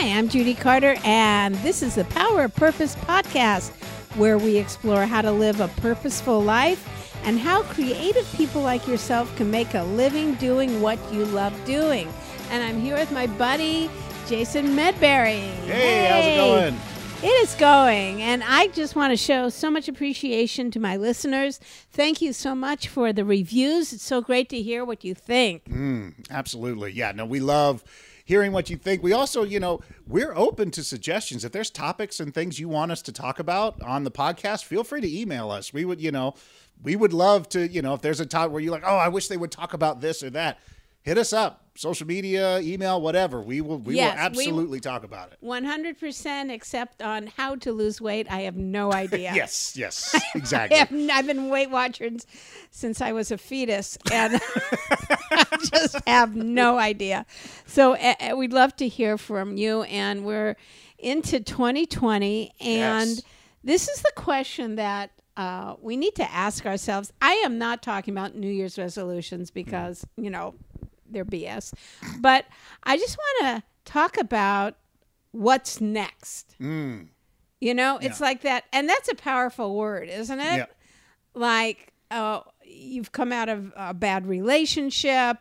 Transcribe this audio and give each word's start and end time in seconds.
Hi, 0.00 0.16
I'm 0.16 0.28
Judy 0.28 0.54
Carter, 0.54 0.94
and 1.02 1.56
this 1.56 1.82
is 1.82 1.96
the 1.96 2.04
Power 2.04 2.44
of 2.44 2.54
Purpose 2.54 2.94
podcast, 2.94 3.72
where 4.14 4.38
we 4.38 4.56
explore 4.56 5.06
how 5.06 5.22
to 5.22 5.32
live 5.32 5.58
a 5.60 5.66
purposeful 5.66 6.40
life 6.40 7.16
and 7.24 7.36
how 7.36 7.64
creative 7.64 8.24
people 8.36 8.62
like 8.62 8.86
yourself 8.86 9.34
can 9.36 9.50
make 9.50 9.74
a 9.74 9.82
living 9.82 10.36
doing 10.36 10.80
what 10.80 11.00
you 11.12 11.24
love 11.24 11.52
doing. 11.64 12.08
And 12.50 12.62
I'm 12.62 12.80
here 12.80 12.94
with 12.94 13.10
my 13.10 13.26
buddy, 13.26 13.90
Jason 14.28 14.66
Medberry. 14.76 15.40
Hey, 15.66 16.06
how's 16.06 16.26
it 16.26 16.36
going? 16.36 16.80
It 17.20 17.34
is 17.42 17.56
going. 17.56 18.22
And 18.22 18.44
I 18.44 18.68
just 18.68 18.94
want 18.94 19.10
to 19.10 19.16
show 19.16 19.48
so 19.48 19.68
much 19.68 19.88
appreciation 19.88 20.70
to 20.70 20.78
my 20.78 20.96
listeners. 20.96 21.58
Thank 21.90 22.22
you 22.22 22.32
so 22.32 22.54
much 22.54 22.86
for 22.86 23.12
the 23.12 23.24
reviews. 23.24 23.92
It's 23.92 24.04
so 24.04 24.20
great 24.20 24.48
to 24.50 24.62
hear 24.62 24.84
what 24.84 25.02
you 25.02 25.16
think. 25.16 25.64
Mm, 25.64 26.14
absolutely. 26.30 26.92
Yeah, 26.92 27.10
no, 27.10 27.26
we 27.26 27.40
love 27.40 27.82
hearing 28.28 28.52
what 28.52 28.68
you 28.68 28.76
think. 28.76 29.02
We 29.02 29.14
also, 29.14 29.42
you 29.42 29.58
know, 29.58 29.80
we're 30.06 30.34
open 30.36 30.70
to 30.72 30.84
suggestions. 30.84 31.46
If 31.46 31.52
there's 31.52 31.70
topics 31.70 32.20
and 32.20 32.34
things 32.34 32.60
you 32.60 32.68
want 32.68 32.92
us 32.92 33.00
to 33.02 33.12
talk 33.12 33.38
about 33.38 33.80
on 33.80 34.04
the 34.04 34.10
podcast, 34.10 34.64
feel 34.64 34.84
free 34.84 35.00
to 35.00 35.20
email 35.20 35.50
us. 35.50 35.72
We 35.72 35.86
would, 35.86 35.98
you 35.98 36.12
know, 36.12 36.34
we 36.82 36.94
would 36.94 37.14
love 37.14 37.48
to, 37.50 37.66
you 37.66 37.80
know, 37.80 37.94
if 37.94 38.02
there's 38.02 38.20
a 38.20 38.26
topic 38.26 38.52
where 38.52 38.60
you're 38.60 38.70
like, 38.72 38.84
oh, 38.86 38.96
I 38.98 39.08
wish 39.08 39.28
they 39.28 39.38
would 39.38 39.50
talk 39.50 39.72
about 39.72 40.02
this 40.02 40.22
or 40.22 40.28
that, 40.30 40.58
hit 41.00 41.16
us 41.16 41.32
up. 41.32 41.64
Social 41.74 42.06
media, 42.06 42.58
email, 42.60 43.00
whatever. 43.00 43.40
We 43.40 43.60
will 43.62 43.78
we 43.78 43.94
Yes, 43.94 44.10
will 44.10 44.16
we- 44.36 44.44
absolutely 44.46 44.80
talk 44.80 45.04
about 45.04 45.32
it. 45.32 45.38
100% 45.42 46.50
except 46.50 47.00
on 47.00 47.28
how 47.28 47.54
to 47.54 47.72
lose 47.72 47.98
weight. 48.00 48.26
I 48.30 48.40
have 48.42 48.56
no 48.56 48.92
idea. 49.04 49.32
Yes, 49.34 49.74
yes, 49.74 50.12
I 50.14 50.20
exactly. 50.34 50.76
have, 50.76 50.92
I've 50.92 51.26
been 51.26 51.48
Weight 51.48 51.70
Watchers 51.70 52.26
since 52.72 53.00
I 53.00 53.12
was 53.12 53.30
a 53.30 53.38
fetus, 53.38 53.96
and 54.12 54.38
I 55.30 55.44
just 55.64 55.96
have 56.06 56.34
no 56.36 56.78
idea. 56.78 57.26
So 57.66 57.94
uh, 57.96 58.34
we'd 58.36 58.52
love 58.52 58.74
to 58.76 58.88
hear 58.88 59.18
from 59.18 59.56
you, 59.56 59.82
and 59.82 60.24
we're 60.24 60.56
into 60.98 61.40
2020, 61.40 62.52
and 62.60 63.08
Yes. 63.10 63.22
this 63.62 63.88
is 63.88 64.02
the 64.02 64.12
question 64.16 64.76
that 64.76 65.10
uh, 65.36 65.76
we 65.80 65.96
need 65.96 66.14
to 66.16 66.30
ask 66.32 66.66
ourselves. 66.66 67.12
I 67.22 67.34
am 67.44 67.58
not 67.58 67.82
talking 67.82 68.12
about 68.12 68.34
New 68.34 68.50
Year's 68.50 68.76
resolutions 68.78 69.50
because 69.50 70.04
you 70.16 70.30
know 70.30 70.54
they're 71.10 71.24
BS, 71.24 71.72
but 72.20 72.44
I 72.82 72.96
just 72.96 73.16
want 73.16 73.62
to 73.62 73.90
talk 73.90 74.18
about 74.18 74.74
what's 75.30 75.80
next. 75.80 76.56
Mm, 76.60 77.08
You 77.60 77.74
know, 77.74 77.98
it's 78.02 78.20
Yeah. 78.20 78.26
like 78.26 78.40
that, 78.42 78.64
and 78.72 78.88
that's 78.88 79.08
a 79.08 79.14
powerful 79.14 79.76
word, 79.76 80.08
isn't 80.08 80.40
it? 80.40 80.56
Yeah. 80.56 80.66
Like, 81.34 81.92
uh, 82.10 82.40
you've 82.68 83.12
come 83.12 83.32
out 83.32 83.48
of 83.48 83.72
a 83.76 83.94
bad 83.94 84.26
relationship, 84.26 85.36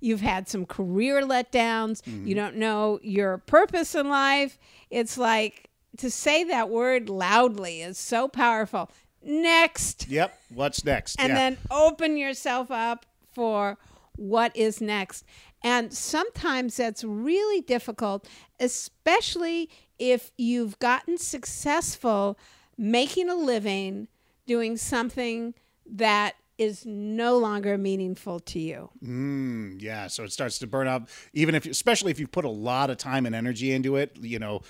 you've 0.00 0.20
had 0.20 0.48
some 0.48 0.66
career 0.66 1.22
letdowns, 1.22 2.02
Mm-hmm. 2.02 2.26
you 2.26 2.34
don't 2.34 2.56
know 2.56 2.98
your 3.02 3.38
purpose 3.38 3.94
in 3.94 4.08
life. 4.08 4.58
It's 4.90 5.16
like 5.18 5.68
to 5.98 6.10
say 6.10 6.44
that 6.44 6.68
word 6.70 7.08
loudly 7.08 7.82
is 7.82 7.98
so 7.98 8.28
powerful. 8.28 8.90
Next, 9.22 10.08
yep. 10.08 10.38
What's 10.48 10.84
next? 10.84 11.16
and 11.20 11.28
yeah. 11.30 11.34
then 11.34 11.58
open 11.70 12.16
yourself 12.16 12.70
up 12.70 13.04
for 13.32 13.76
what 14.16 14.56
is 14.56 14.80
next. 14.80 15.24
And 15.62 15.92
sometimes 15.92 16.76
that's 16.78 17.04
really 17.04 17.60
difficult, 17.60 18.26
especially 18.58 19.68
if 19.98 20.30
you've 20.38 20.78
gotten 20.78 21.18
successful 21.18 22.38
making 22.78 23.28
a 23.28 23.34
living 23.34 24.08
doing 24.46 24.76
something 24.78 25.52
that 25.84 26.34
is 26.60 26.84
no 26.84 27.38
longer 27.38 27.78
meaningful 27.78 28.38
to 28.38 28.58
you. 28.58 28.90
Mm, 29.02 29.80
yeah, 29.80 30.08
so 30.08 30.24
it 30.24 30.32
starts 30.32 30.58
to 30.58 30.66
burn 30.66 30.86
up. 30.86 31.08
Even 31.32 31.54
if, 31.54 31.64
especially 31.64 32.10
if 32.10 32.20
you've 32.20 32.30
put 32.30 32.44
a 32.44 32.50
lot 32.50 32.90
of 32.90 32.98
time 32.98 33.24
and 33.24 33.34
energy 33.34 33.72
into 33.72 33.96
it, 33.96 34.14
you 34.20 34.38
know, 34.38 34.60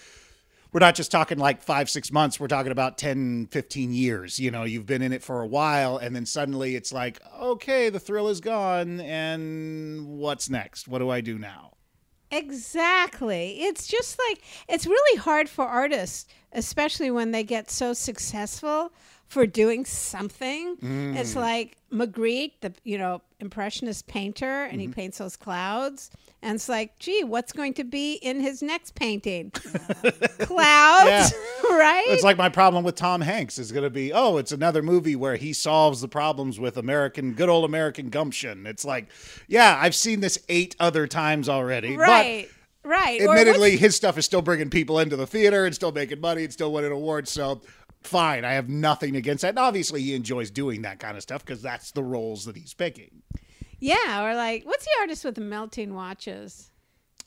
we're 0.73 0.79
not 0.79 0.95
just 0.95 1.11
talking 1.11 1.37
like 1.37 1.63
five, 1.63 1.91
six 1.91 2.13
months. 2.13 2.39
We're 2.39 2.47
talking 2.47 2.71
about 2.71 2.97
10, 2.97 3.49
15 3.51 3.93
years. 3.93 4.39
You 4.39 4.53
know, 4.53 4.63
you've 4.63 4.87
been 4.87 5.03
in 5.03 5.13
it 5.13 5.25
for 5.25 5.41
a 5.41 5.47
while, 5.49 5.97
and 5.97 6.15
then 6.15 6.27
suddenly 6.27 6.77
it's 6.77 6.93
like, 6.93 7.19
okay, 7.41 7.89
the 7.89 7.99
thrill 7.99 8.29
is 8.29 8.41
gone, 8.41 9.01
and 9.01 10.07
what's 10.07 10.49
next? 10.49 10.87
What 10.87 11.01
do 11.01 11.11
I 11.11 11.21
do 11.21 11.39
now? 11.39 11.73
Exactly. 12.31 13.63
It's 13.63 13.89
just 13.89 14.17
like 14.29 14.43
it's 14.69 14.87
really 14.87 15.19
hard 15.19 15.49
for 15.49 15.65
artists, 15.65 16.33
especially 16.53 17.11
when 17.11 17.33
they 17.33 17.43
get 17.43 17.69
so 17.69 17.93
successful 17.93 18.93
for 19.31 19.47
doing 19.47 19.85
something. 19.85 20.77
It's 21.17 21.35
mm. 21.35 21.37
like 21.37 21.77
Magritte, 21.93 22.53
the 22.61 22.75
you 22.83 22.99
know 22.99 23.23
impressionist 23.39 24.09
painter, 24.09 24.65
and 24.65 24.81
he 24.81 24.89
mm-hmm. 24.89 24.95
paints 24.95 25.19
those 25.19 25.37
clouds. 25.37 26.11
And 26.43 26.57
it's 26.57 26.69
like, 26.69 26.99
gee, 26.99 27.23
what's 27.23 27.53
going 27.53 27.75
to 27.75 27.85
be 27.85 28.15
in 28.15 28.41
his 28.41 28.61
next 28.63 28.95
painting? 28.95 29.51
Clouds, 30.41 31.35
right? 31.65 32.05
It's 32.09 32.23
like 32.23 32.39
my 32.39 32.49
problem 32.49 32.83
with 32.83 32.95
Tom 32.95 33.21
Hanks 33.21 33.59
is 33.59 33.73
going 33.73 33.85
to 33.85 33.91
be, 33.91 34.11
oh, 34.13 34.39
it's 34.39 34.51
another 34.51 34.83
movie 34.83 35.17
where 35.17 35.37
he 35.37 35.53
solves 35.53 36.01
the 36.01 36.09
problems 36.09 36.59
with 36.59 36.79
American, 36.79 37.35
good 37.35 37.51
old 37.51 37.67
American 37.67 38.09
gumption. 38.09 38.67
It's 38.67 38.87
like, 38.87 39.09
yeah, 39.49 39.79
I've 39.81 39.95
seen 39.95 40.21
this 40.21 40.39
eight 40.49 40.75
other 40.81 41.07
times 41.07 41.47
already. 41.47 41.95
but 41.95 42.03
right, 42.03 42.49
right. 42.83 43.21
Admittedly, 43.21 43.77
his 43.77 43.95
stuff 43.95 44.17
is 44.17 44.25
still 44.25 44.43
bringing 44.43 44.71
people 44.71 44.99
into 44.99 45.17
the 45.17 45.27
theater 45.27 45.67
and 45.67 45.75
still 45.75 45.93
making 45.93 46.23
money 46.23 46.45
and 46.45 46.53
still 46.53 46.73
winning 46.73 46.93
awards. 46.93 47.31
So 47.31 47.61
fine, 48.03 48.45
I 48.45 48.53
have 48.53 48.69
nothing 48.69 49.17
against 49.17 49.43
that. 49.43 49.51
And 49.51 49.59
obviously, 49.59 50.03
he 50.03 50.15
enjoys 50.15 50.51
doing 50.51 50.83
that 50.83 50.99
kind 51.01 51.17
of 51.17 51.23
stuff 51.23 51.45
because 51.45 51.63
that's 51.63 51.93
the 51.93 52.03
roles 52.03 52.45
that 52.47 52.57
he's 52.57 52.75
picking. 52.75 53.23
yeah, 53.79 54.25
or 54.25 54.35
like, 54.35 54.65
what's 54.65 54.85
the 54.85 54.91
artist 55.01 55.25
with 55.25 55.35
the 55.37 55.41
melting 55.41 55.95
watches? 55.95 56.71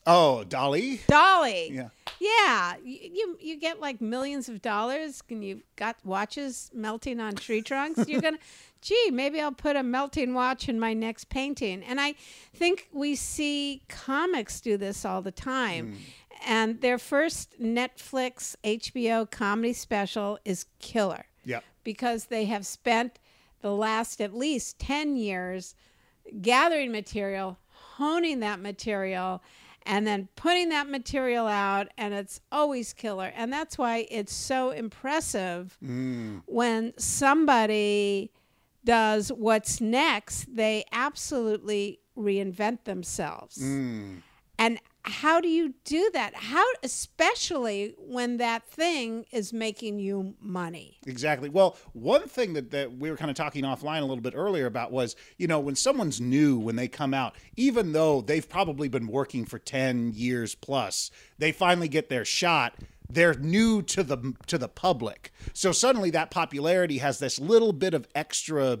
Oh, 0.06 0.44
Dalí. 0.46 1.00
Dalí. 1.06 1.70
Yeah. 1.74 1.88
Yeah, 2.20 2.74
you, 2.84 2.98
you 3.12 3.38
you 3.40 3.58
get 3.58 3.80
like 3.80 4.00
millions 4.00 4.48
of 4.50 4.60
dollars, 4.62 5.22
and 5.30 5.42
you've 5.44 5.62
got 5.76 5.96
watches 6.04 6.70
melting 6.74 7.20
on 7.20 7.34
tree 7.34 7.62
trunks. 7.62 8.06
You're 8.06 8.20
gonna, 8.20 8.38
gee, 8.82 9.10
maybe 9.10 9.40
I'll 9.40 9.50
put 9.52 9.76
a 9.76 9.82
melting 9.82 10.34
watch 10.34 10.68
in 10.68 10.78
my 10.78 10.92
next 10.94 11.28
painting. 11.30 11.82
And 11.82 12.00
I 12.00 12.14
think 12.54 12.88
we 12.92 13.14
see 13.14 13.82
comics 13.88 14.60
do 14.60 14.76
this 14.76 15.04
all 15.06 15.22
the 15.22 15.32
time. 15.32 15.92
Hmm. 15.92 15.98
And 16.46 16.80
their 16.80 16.98
first 16.98 17.60
Netflix 17.60 18.56
HBO 18.64 19.30
comedy 19.30 19.72
special 19.72 20.38
is 20.44 20.66
killer 20.78 21.26
Yeah. 21.44 21.60
because 21.82 22.26
they 22.26 22.46
have 22.46 22.66
spent 22.66 23.18
the 23.60 23.72
last 23.72 24.20
at 24.20 24.34
least 24.34 24.78
10 24.78 25.16
years 25.16 25.74
gathering 26.40 26.92
material, 26.92 27.58
honing 27.68 28.40
that 28.40 28.60
material, 28.60 29.42
and 29.86 30.06
then 30.06 30.28
putting 30.36 30.70
that 30.70 30.88
material 30.88 31.46
out. 31.46 31.88
And 31.96 32.14
it's 32.14 32.40
always 32.50 32.92
killer. 32.92 33.32
And 33.34 33.52
that's 33.52 33.76
why 33.76 34.06
it's 34.10 34.32
so 34.32 34.70
impressive 34.70 35.76
mm. 35.82 36.42
when 36.46 36.92
somebody 36.98 38.32
does 38.84 39.30
what's 39.32 39.80
next, 39.80 40.54
they 40.54 40.84
absolutely 40.92 42.00
reinvent 42.16 42.84
themselves. 42.84 43.58
Mm. 43.58 44.22
And 44.58 44.78
how 45.04 45.40
do 45.40 45.48
you 45.48 45.74
do 45.84 46.10
that? 46.14 46.34
How, 46.34 46.64
especially 46.82 47.94
when 47.98 48.38
that 48.38 48.66
thing 48.66 49.26
is 49.30 49.52
making 49.52 49.98
you 49.98 50.34
money? 50.40 50.98
Exactly. 51.06 51.50
Well, 51.50 51.76
one 51.92 52.22
thing 52.22 52.54
that, 52.54 52.70
that 52.70 52.96
we 52.96 53.10
were 53.10 53.16
kind 53.16 53.30
of 53.30 53.36
talking 53.36 53.64
offline 53.64 54.00
a 54.00 54.06
little 54.06 54.22
bit 54.22 54.32
earlier 54.34 54.66
about 54.66 54.92
was, 54.92 55.14
you 55.36 55.46
know, 55.46 55.60
when 55.60 55.76
someone's 55.76 56.20
new, 56.20 56.58
when 56.58 56.76
they 56.76 56.88
come 56.88 57.12
out, 57.12 57.34
even 57.56 57.92
though 57.92 58.22
they've 58.22 58.48
probably 58.48 58.88
been 58.88 59.06
working 59.06 59.44
for 59.44 59.58
10 59.58 60.12
years 60.14 60.54
plus, 60.54 61.10
they 61.38 61.52
finally 61.52 61.88
get 61.88 62.08
their 62.08 62.24
shot. 62.24 62.74
They're 63.08 63.34
new 63.34 63.82
to 63.82 64.02
the 64.02 64.32
to 64.46 64.56
the 64.56 64.68
public. 64.68 65.30
So 65.52 65.72
suddenly 65.72 66.10
that 66.10 66.30
popularity 66.30 66.98
has 66.98 67.18
this 67.18 67.38
little 67.38 67.74
bit 67.74 67.92
of 67.92 68.08
extra 68.14 68.78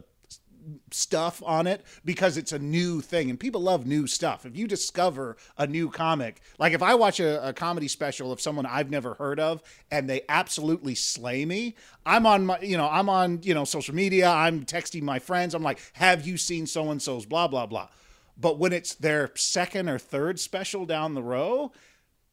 stuff 0.90 1.42
on 1.44 1.66
it 1.66 1.84
because 2.04 2.36
it's 2.36 2.52
a 2.52 2.58
new 2.58 3.00
thing 3.00 3.30
and 3.30 3.38
people 3.38 3.60
love 3.60 3.86
new 3.86 4.06
stuff. 4.06 4.46
If 4.46 4.56
you 4.56 4.66
discover 4.66 5.36
a 5.58 5.66
new 5.66 5.90
comic, 5.90 6.40
like 6.58 6.72
if 6.72 6.82
I 6.82 6.94
watch 6.94 7.20
a, 7.20 7.48
a 7.48 7.52
comedy 7.52 7.88
special 7.88 8.32
of 8.32 8.40
someone 8.40 8.66
I've 8.66 8.90
never 8.90 9.14
heard 9.14 9.40
of 9.40 9.62
and 9.90 10.08
they 10.08 10.22
absolutely 10.28 10.94
slay 10.94 11.44
me, 11.44 11.76
I'm 12.06 12.26
on 12.26 12.46
my, 12.46 12.60
you 12.60 12.76
know, 12.76 12.88
I'm 12.88 13.08
on, 13.08 13.40
you 13.42 13.54
know, 13.54 13.64
social 13.64 13.94
media, 13.94 14.28
I'm 14.28 14.64
texting 14.64 15.02
my 15.02 15.18
friends, 15.18 15.54
I'm 15.54 15.62
like, 15.62 15.80
have 15.94 16.26
you 16.26 16.36
seen 16.36 16.66
so 16.66 16.90
and 16.90 17.00
so's 17.00 17.26
blah, 17.26 17.48
blah, 17.48 17.66
blah. 17.66 17.88
But 18.36 18.58
when 18.58 18.72
it's 18.72 18.94
their 18.94 19.30
second 19.36 19.88
or 19.88 19.98
third 19.98 20.40
special 20.40 20.86
down 20.86 21.14
the 21.14 21.22
row, 21.22 21.72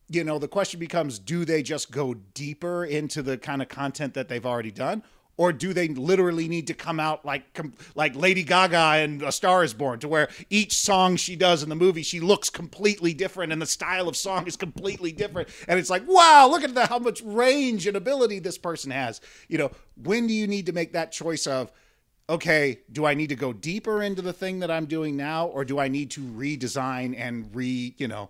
you 0.09 0.23
know, 0.23 0.39
the 0.39 0.47
question 0.47 0.79
becomes 0.79 1.19
do 1.19 1.45
they 1.45 1.63
just 1.63 1.91
go 1.91 2.13
deeper 2.13 2.83
into 2.83 3.21
the 3.21 3.37
kind 3.37 3.61
of 3.61 3.69
content 3.69 4.13
that 4.15 4.27
they've 4.27 4.45
already 4.45 4.71
done? 4.71 5.03
Or 5.37 5.51
do 5.53 5.73
they 5.73 5.87
literally 5.87 6.47
need 6.47 6.67
to 6.67 6.73
come 6.73 6.99
out 6.99 7.25
like 7.25 7.53
com- 7.53 7.73
like 7.95 8.15
Lady 8.15 8.43
Gaga 8.43 9.03
and 9.03 9.23
A 9.23 9.31
Star 9.31 9.63
Is 9.63 9.73
Born, 9.73 9.99
to 9.99 10.07
where 10.07 10.29
each 10.49 10.75
song 10.77 11.15
she 11.15 11.35
does 11.35 11.63
in 11.63 11.69
the 11.69 11.75
movie 11.75 12.03
she 12.03 12.19
looks 12.19 12.49
completely 12.49 13.13
different 13.13 13.51
and 13.51 13.61
the 13.61 13.65
style 13.65 14.07
of 14.07 14.15
song 14.15 14.45
is 14.45 14.55
completely 14.55 15.11
different, 15.11 15.49
and 15.67 15.79
it's 15.79 15.89
like 15.89 16.07
wow, 16.07 16.47
look 16.49 16.63
at 16.63 16.75
the, 16.75 16.85
how 16.85 16.99
much 16.99 17.21
range 17.21 17.87
and 17.87 17.97
ability 17.97 18.39
this 18.39 18.57
person 18.57 18.91
has. 18.91 19.21
You 19.47 19.57
know, 19.57 19.71
when 19.95 20.27
do 20.27 20.33
you 20.33 20.47
need 20.47 20.67
to 20.67 20.73
make 20.73 20.93
that 20.93 21.11
choice 21.11 21.47
of 21.47 21.71
okay, 22.29 22.79
do 22.91 23.05
I 23.05 23.13
need 23.13 23.27
to 23.29 23.35
go 23.35 23.51
deeper 23.51 24.01
into 24.01 24.21
the 24.21 24.33
thing 24.33 24.59
that 24.59 24.71
I'm 24.71 24.85
doing 24.85 25.17
now, 25.17 25.47
or 25.47 25.65
do 25.65 25.79
I 25.79 25.89
need 25.89 26.11
to 26.11 26.21
redesign 26.21 27.13
and 27.17 27.53
re, 27.53 27.93
you 27.97 28.07
know, 28.07 28.29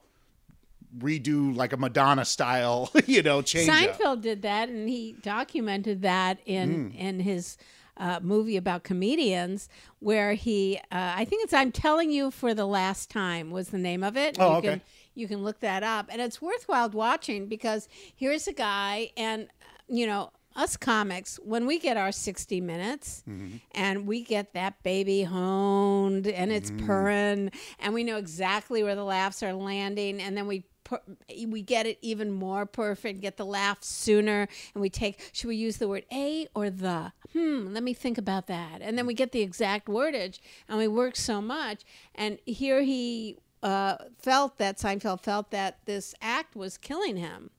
redo 0.98 1.56
like 1.56 1.74
a 1.74 1.78
Madonna 1.78 2.26
style, 2.26 2.92
you 3.08 3.22
know, 3.24 3.42
change. 3.42 3.70
up. 3.70 4.00
Seinfeld 4.00 4.22
did 4.22 4.42
that, 4.42 4.70
and 4.70 4.90
he 4.90 5.16
documented 5.22 6.02
that 6.02 6.40
in 6.46 6.92
Mm. 6.92 6.96
in 6.98 7.20
his 7.20 7.58
uh, 7.98 8.20
movie 8.22 8.58
about 8.58 8.84
comedians, 8.84 9.70
where 10.00 10.34
he, 10.34 10.78
uh, 10.92 11.14
I 11.16 11.26
think 11.26 11.44
it's 11.44 11.54
"I'm 11.54 11.72
Telling 11.72 12.10
You 12.12 12.32
for 12.32 12.54
the 12.54 12.66
Last 12.66 13.10
Time" 13.10 13.52
was 13.52 13.70
the 13.70 13.78
name 13.78 14.04
of 14.04 14.18
it. 14.18 14.38
Oh, 14.40 14.52
you 14.54 14.58
okay. 14.58 14.68
Can, 14.70 14.82
you 15.14 15.28
can 15.28 15.44
look 15.44 15.60
that 15.60 15.84
up, 15.84 16.08
and 16.10 16.22
it's 16.22 16.42
worthwhile 16.42 16.90
watching 16.90 17.48
because 17.48 17.88
here's 18.16 18.48
a 18.48 18.54
guy, 18.54 19.12
and 19.18 19.48
you 19.88 20.06
know. 20.08 20.32
Us 20.54 20.76
comics, 20.76 21.40
when 21.46 21.66
we 21.66 21.80
get 21.80 21.96
our 21.96 22.12
60 22.12 22.60
minutes 22.60 23.24
Mm-hmm. 23.26 23.56
and 23.74 24.06
we 24.06 24.22
get 24.22 24.52
that 24.54 24.84
baby 24.84 25.24
honed 25.24 26.28
and 26.28 26.52
it's 26.52 26.70
Mm. 26.72 26.86
purring 26.86 27.52
and 27.80 27.94
we 27.94 28.04
know 28.04 28.18
exactly 28.18 28.84
where 28.84 28.94
the 28.96 29.06
laughs 29.06 29.42
are 29.44 29.54
landing 29.54 30.22
and 30.22 30.36
then 30.36 30.48
we 30.48 30.66
per- 30.92 31.02
we 31.48 31.62
get 31.62 31.86
it 31.86 31.98
even 32.02 32.32
more 32.32 32.66
perfect, 32.66 33.22
get 33.22 33.38
the 33.38 33.46
laugh 33.46 33.84
sooner, 33.84 34.48
and 34.74 34.82
we 34.82 34.90
take, 34.90 35.20
should 35.32 35.48
we 35.48 35.56
use 35.56 35.78
the 35.78 35.88
word 35.88 36.06
a 36.12 36.48
or 36.54 36.70
the? 36.70 37.14
Hmm, 37.34 37.74
let 37.74 37.84
me 37.84 37.94
think 37.94 38.18
about 38.18 38.48
that. 38.48 38.82
And 38.82 38.98
then 38.98 39.06
we 39.06 39.14
get 39.14 39.32
the 39.32 39.42
exact 39.42 39.88
wordage, 39.88 40.40
and 40.68 40.78
we 40.78 40.88
work 40.88 41.16
so 41.16 41.42
much. 41.42 41.84
And 42.14 42.40
here 42.46 42.82
he 42.82 43.38
uh, 43.64 43.96
felt 44.20 44.58
that 44.58 44.78
Seinfeld 44.78 45.22
felt 45.22 45.52
that 45.52 45.80
this 45.86 46.14
act 46.22 46.56
was 46.56 46.78
killing 46.78 47.16
him, 47.18 47.52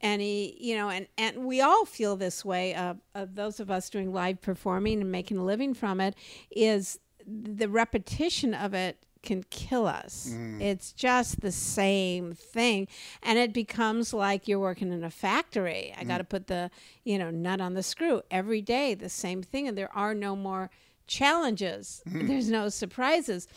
and 0.00 0.22
he, 0.22 0.56
you 0.60 0.76
know, 0.76 0.88
and 0.88 1.08
and 1.18 1.44
we 1.44 1.60
all 1.60 1.84
feel 1.84 2.16
this 2.16 2.44
way. 2.44 2.74
Uh, 2.74 2.94
uh, 3.14 3.26
those 3.32 3.58
of 3.58 3.70
us 3.70 3.90
doing 3.90 4.12
live 4.12 4.40
performing 4.40 5.00
and 5.00 5.10
making 5.10 5.38
a 5.38 5.44
living 5.44 5.74
from 5.74 6.00
it 6.00 6.14
is 6.50 7.00
the 7.26 7.68
repetition 7.68 8.54
of 8.54 8.72
it 8.72 9.04
can 9.22 9.44
kill 9.44 9.86
us. 9.86 10.30
Mm. 10.32 10.60
It's 10.60 10.92
just 10.92 11.40
the 11.40 11.52
same 11.52 12.34
thing. 12.34 12.88
And 13.22 13.38
it 13.38 13.52
becomes 13.52 14.12
like 14.12 14.48
you're 14.48 14.58
working 14.58 14.92
in 14.92 15.04
a 15.04 15.10
factory. 15.10 15.94
I 15.96 16.04
mm. 16.04 16.08
got 16.08 16.18
to 16.18 16.24
put 16.24 16.46
the, 16.46 16.70
you 17.04 17.18
know, 17.18 17.30
nut 17.30 17.60
on 17.60 17.74
the 17.74 17.82
screw 17.82 18.22
every 18.30 18.60
day, 18.60 18.94
the 18.94 19.08
same 19.08 19.42
thing. 19.42 19.68
And 19.68 19.78
there 19.78 19.94
are 19.96 20.14
no 20.14 20.34
more 20.36 20.70
challenges, 21.06 22.02
mm. 22.08 22.26
there's 22.28 22.50
no 22.50 22.68
surprises. 22.68 23.48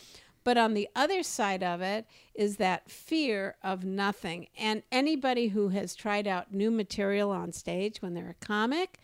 But 0.44 0.56
on 0.56 0.74
the 0.74 0.88
other 0.94 1.24
side 1.24 1.64
of 1.64 1.80
it 1.80 2.06
is 2.32 2.58
that 2.58 2.88
fear 2.88 3.56
of 3.64 3.84
nothing. 3.84 4.46
And 4.56 4.84
anybody 4.92 5.48
who 5.48 5.70
has 5.70 5.96
tried 5.96 6.28
out 6.28 6.54
new 6.54 6.70
material 6.70 7.32
on 7.32 7.50
stage 7.50 8.00
when 8.00 8.14
they're 8.14 8.36
a 8.40 8.46
comic, 8.46 9.00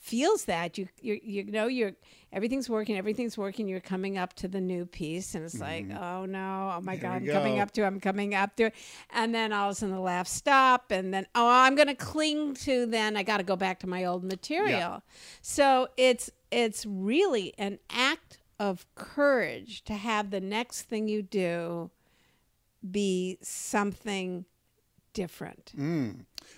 feels 0.00 0.46
that 0.46 0.78
you 0.78 0.88
you 1.00 1.20
you 1.22 1.44
know 1.44 1.66
you're 1.66 1.92
everything's 2.32 2.70
working 2.70 2.96
everything's 2.96 3.36
working 3.36 3.68
you're 3.68 3.80
coming 3.80 4.16
up 4.16 4.32
to 4.32 4.48
the 4.48 4.60
new 4.60 4.86
piece 4.86 5.34
and 5.34 5.44
it's 5.44 5.60
like 5.60 5.86
mm-hmm. 5.86 6.02
oh 6.02 6.24
no 6.24 6.72
oh 6.74 6.80
my 6.80 6.94
Here 6.94 7.02
god 7.02 7.16
i'm 7.16 7.26
coming 7.26 7.60
up 7.60 7.70
to 7.72 7.84
i'm 7.84 8.00
coming 8.00 8.34
up 8.34 8.56
to 8.56 8.70
and 9.10 9.34
then 9.34 9.52
all 9.52 9.68
of 9.68 9.72
a 9.72 9.74
sudden 9.74 9.94
the 9.94 10.00
laughs 10.00 10.30
stop 10.30 10.90
and 10.90 11.12
then 11.12 11.26
oh 11.34 11.48
i'm 11.48 11.76
to 11.76 11.94
cling 11.94 12.54
to 12.54 12.86
then 12.86 13.14
i 13.14 13.22
got 13.22 13.36
to 13.36 13.42
go 13.42 13.56
back 13.56 13.78
to 13.80 13.86
my 13.86 14.04
old 14.04 14.24
material. 14.24 15.02
So 15.42 15.88
it's 15.96 16.30
it's 16.50 16.84
really 16.86 17.54
an 17.58 17.78
act 17.90 18.38
of 18.58 18.86
courage 18.94 19.84
to 19.84 19.94
have 19.94 20.30
the 20.30 20.40
next 20.40 20.82
thing 20.82 21.08
you 21.08 21.22
do 21.22 21.90
be 22.88 23.38
something 23.42 24.44
different 25.12 25.72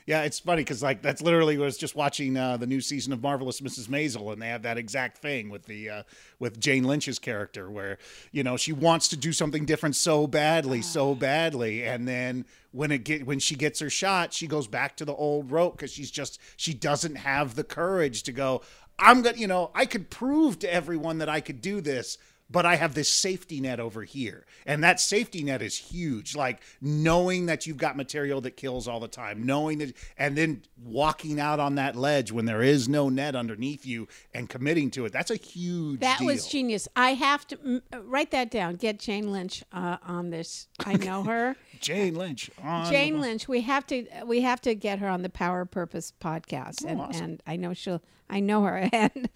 Yeah, 0.06 0.22
it's 0.22 0.40
funny 0.40 0.62
because 0.62 0.82
like 0.82 1.02
that's 1.02 1.22
literally 1.22 1.58
was 1.58 1.76
just 1.76 1.94
watching 1.94 2.37
uh, 2.37 2.56
the 2.56 2.66
new 2.66 2.81
season 2.81 3.12
of 3.12 3.22
Marvelous 3.22 3.60
Mrs. 3.60 3.88
Maisel, 3.88 4.32
and 4.32 4.40
they 4.40 4.49
have 4.49 4.62
that 4.62 4.78
exact 4.78 5.19
thing 5.19 5.50
with 5.50 5.66
the 5.66 5.88
uh, 5.88 6.02
with 6.38 6.58
Jane 6.60 6.84
Lynch's 6.84 7.19
character, 7.19 7.70
where 7.70 7.99
you 8.31 8.43
know 8.43 8.56
she 8.56 8.72
wants 8.72 9.08
to 9.08 9.16
do 9.16 9.32
something 9.32 9.64
different 9.64 9.96
so 9.96 10.26
badly, 10.26 10.82
so 10.82 11.14
badly, 11.14 11.84
and 11.84 12.06
then 12.06 12.44
when 12.72 12.90
it 12.90 13.04
get 13.04 13.26
when 13.26 13.38
she 13.38 13.54
gets 13.54 13.81
her 13.81 13.90
shot, 13.90 14.32
she 14.32 14.46
goes 14.46 14.66
back 14.66 14.96
to 14.96 15.04
the 15.04 15.14
old 15.14 15.50
rope 15.50 15.76
because 15.76 15.93
she's 15.93 16.10
just 16.10 16.40
she 16.56 16.75
doesn't 16.75 17.16
have 17.16 17.54
the 17.54 17.64
courage 17.64 18.22
to 18.25 18.32
go. 18.32 18.62
I'm 18.99 19.22
gonna, 19.22 19.37
you 19.37 19.46
know, 19.46 19.70
I 19.75 19.87
could 19.87 20.10
prove 20.10 20.58
to 20.60 20.72
everyone 20.72 21.19
that 21.19 21.28
I 21.28 21.40
could 21.40 21.60
do 21.60 21.81
this, 21.81 22.19
but 22.52 22.66
I 22.66 22.76
have 22.76 22.94
this 22.94 23.12
safety 23.12 23.60
net 23.60 23.81
over 23.81 24.02
here. 24.02 24.44
And 24.66 24.84
that 24.84 25.00
safety 25.00 25.43
net 25.43 25.62
is 25.62 25.76
huge. 25.76 26.37
Like 26.37 26.60
knowing 26.81 27.46
that 27.46 27.66
you've 27.66 27.78
got 27.78 27.96
material 27.96 28.40
that 28.43 28.52
kills 28.56 28.87
all 28.87 29.00
the 29.00 29.08
time, 29.08 29.44
knowing 29.44 29.78
that, 29.78 29.94
and 30.19 30.37
then 30.37 30.62
walking 30.84 31.40
out 31.40 31.58
on 31.58 31.76
that 31.76 31.96
ledge 31.96 32.31
when 32.31 32.44
there 32.44 32.62
is 32.62 32.88
no 32.88 33.08
net 33.08 33.34
underneath 33.34 33.87
you 33.87 34.06
and 34.34 34.49
committing 34.49 34.90
to 34.93 35.04
it. 35.06 35.12
That's 35.12 35.31
a 35.31 35.37
huge 35.37 36.00
That 36.00 36.19
deal. 36.19 36.26
was 36.28 36.46
genius. 36.46 36.87
I 36.94 37.14
have 37.14 37.46
to 37.49 37.82
uh, 37.93 38.02
write 38.02 38.31
that 38.32 38.50
down. 38.50 38.76
Get 38.76 38.99
Jane 38.99 39.32
Lynch 39.32 39.64
uh, 39.72 39.96
on 40.06 40.31
this. 40.31 40.69
I 40.84 40.94
know 40.94 41.22
her. 41.25 41.56
Jane 41.81 42.14
Lynch. 42.14 42.50
On 42.62 42.90
Jane 42.90 43.14
the- 43.14 43.20
Lynch. 43.20 43.49
We 43.49 43.62
have 43.62 43.87
to. 43.88 44.06
We 44.26 44.43
have 44.43 44.60
to 44.62 44.75
get 44.75 44.99
her 45.00 45.08
on 45.08 45.22
the 45.22 45.28
Power 45.31 45.64
Purpose 45.64 46.12
podcast, 46.20 46.84
and, 46.87 47.00
Oh, 47.00 47.04
awesome. 47.04 47.25
and 47.25 47.43
I 47.46 47.56
know 47.56 47.72
she'll. 47.75 48.02
I 48.31 48.40
know 48.40 48.62
her, 48.62 48.88
and 48.93 49.28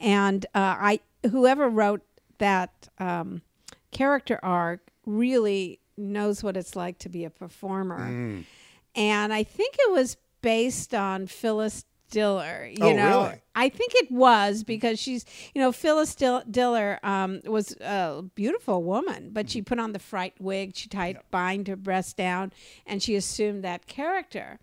and 0.00 0.44
uh, 0.54 0.58
I 0.78 1.00
whoever 1.30 1.68
wrote 1.68 2.02
that 2.42 2.88
um, 2.98 3.40
character 3.92 4.38
arc 4.42 4.80
really 5.06 5.78
knows 5.96 6.42
what 6.42 6.56
it's 6.56 6.74
like 6.74 6.98
to 6.98 7.08
be 7.08 7.24
a 7.24 7.30
performer, 7.30 8.00
Mm. 8.10 8.44
and 8.96 9.32
I 9.32 9.42
think 9.44 9.76
it 9.78 9.92
was 9.92 10.16
based 10.40 10.92
on 10.94 11.26
Phyllis 11.28 11.84
Diller. 12.10 12.66
You 12.66 12.84
Oh, 12.84 12.92
know, 12.96 13.22
really? 13.24 13.42
I 13.54 13.68
think 13.68 13.92
it 13.94 14.10
was 14.10 14.64
because 14.64 14.98
she's, 14.98 15.24
you 15.54 15.60
know, 15.62 15.70
Phyllis 15.72 16.14
Dill- 16.14 16.42
Diller 16.50 16.98
um, 17.02 17.40
was 17.46 17.72
a 17.80 18.22
beautiful 18.34 18.82
woman, 18.82 19.30
but 19.32 19.48
she 19.48 19.62
put 19.62 19.78
on 19.78 19.92
the 19.92 19.98
fright 19.98 20.34
wig, 20.40 20.72
she 20.76 20.88
tied 20.88 21.18
bind 21.30 21.68
her 21.68 21.76
breast 21.76 22.16
down, 22.16 22.52
and 22.86 23.02
she 23.02 23.14
assumed 23.14 23.62
that 23.64 23.86
character. 23.86 24.58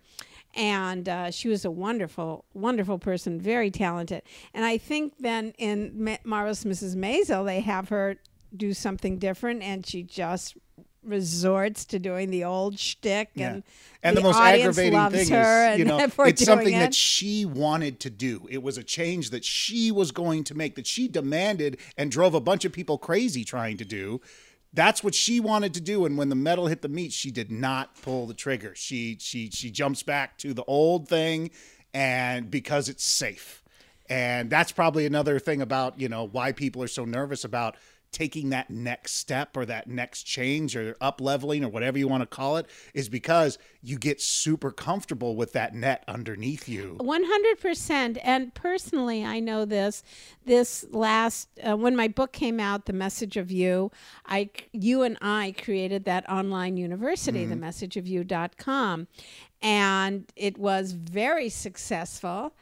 And 0.54 1.08
uh, 1.08 1.30
she 1.30 1.48
was 1.48 1.64
a 1.64 1.70
wonderful, 1.70 2.44
wonderful 2.54 2.98
person, 2.98 3.40
very 3.40 3.70
talented. 3.70 4.22
And 4.52 4.64
I 4.64 4.78
think 4.78 5.14
then 5.20 5.52
in 5.58 5.92
Ma- 6.04 6.16
Marvelous 6.24 6.64
Mrs. 6.64 6.96
Maisel, 6.96 7.44
they 7.46 7.60
have 7.60 7.88
her 7.90 8.16
do 8.56 8.74
something 8.74 9.18
different, 9.18 9.62
and 9.62 9.86
she 9.86 10.02
just 10.02 10.56
resorts 11.02 11.84
to 11.86 11.98
doing 11.98 12.30
the 12.30 12.44
old 12.44 12.78
shtick, 12.78 13.30
Yeah. 13.34 13.52
and 13.54 13.62
And 14.02 14.16
the, 14.16 14.20
most 14.20 14.36
audience 14.36 14.76
aggravating 14.76 14.98
loves 14.98 15.14
thing 15.16 15.28
her 15.30 15.72
is, 15.72 15.78
you 15.78 15.84
and 15.86 15.88
know, 16.16 16.24
it's 16.26 16.44
something 16.44 16.74
it. 16.74 16.78
that 16.78 16.94
she 16.94 17.44
wanted 17.44 18.00
to 18.00 18.10
do. 18.10 18.46
It 18.50 18.62
was 18.62 18.76
a 18.76 18.82
change 18.84 19.30
that 19.30 19.44
she 19.44 19.90
was 19.90 20.10
going 20.12 20.44
to 20.44 20.54
make, 20.54 20.74
that 20.76 20.86
she 20.86 21.08
demanded 21.08 21.78
and 21.96 22.10
drove 22.10 22.34
a 22.34 22.40
bunch 22.40 22.64
of 22.64 22.72
people 22.72 22.98
crazy 22.98 23.44
trying 23.44 23.76
to 23.78 23.84
do. 23.84 24.20
That's 24.72 25.02
what 25.02 25.14
she 25.14 25.40
wanted 25.40 25.74
to 25.74 25.80
do, 25.80 26.04
and 26.04 26.16
when 26.16 26.28
the 26.28 26.36
metal 26.36 26.68
hit 26.68 26.80
the 26.80 26.88
meat, 26.88 27.12
she 27.12 27.30
did 27.30 27.50
not 27.50 28.00
pull 28.02 28.26
the 28.26 28.34
trigger. 28.34 28.72
She 28.76 29.16
she 29.20 29.50
she 29.50 29.70
jumps 29.70 30.02
back 30.02 30.38
to 30.38 30.54
the 30.54 30.64
old 30.64 31.08
thing, 31.08 31.50
and 31.92 32.50
because 32.50 32.88
it's 32.88 33.04
safe, 33.04 33.64
and 34.08 34.48
that's 34.48 34.70
probably 34.70 35.06
another 35.06 35.40
thing 35.40 35.60
about 35.60 36.00
you 36.00 36.08
know 36.08 36.24
why 36.24 36.52
people 36.52 36.82
are 36.84 36.88
so 36.88 37.04
nervous 37.04 37.44
about 37.44 37.76
taking 38.12 38.50
that 38.50 38.70
next 38.70 39.12
step 39.12 39.56
or 39.56 39.64
that 39.66 39.88
next 39.88 40.24
change 40.24 40.76
or 40.76 40.96
up 41.00 41.20
leveling 41.20 41.64
or 41.64 41.68
whatever 41.68 41.98
you 41.98 42.08
want 42.08 42.22
to 42.22 42.26
call 42.26 42.56
it 42.56 42.66
is 42.94 43.08
because 43.08 43.58
you 43.82 43.98
get 43.98 44.20
super 44.20 44.70
comfortable 44.70 45.36
with 45.36 45.52
that 45.52 45.74
net 45.74 46.04
underneath 46.08 46.68
you. 46.68 46.96
100% 47.00 48.18
and 48.22 48.54
personally 48.54 49.24
i 49.24 49.40
know 49.40 49.64
this 49.64 50.02
this 50.44 50.84
last 50.90 51.48
uh, 51.62 51.76
when 51.76 51.94
my 51.96 52.08
book 52.08 52.32
came 52.32 52.60
out 52.60 52.86
the 52.86 52.92
message 52.92 53.36
of 53.36 53.50
you 53.50 53.90
i 54.26 54.48
you 54.72 55.02
and 55.02 55.16
i 55.20 55.54
created 55.62 56.04
that 56.04 56.28
online 56.28 56.76
university 56.76 57.44
the 57.44 57.56
message 57.56 57.96
of 57.96 58.06
you.com 58.06 59.06
and 59.62 60.32
it 60.36 60.58
was 60.58 60.92
very 60.92 61.48
successful 61.48 62.52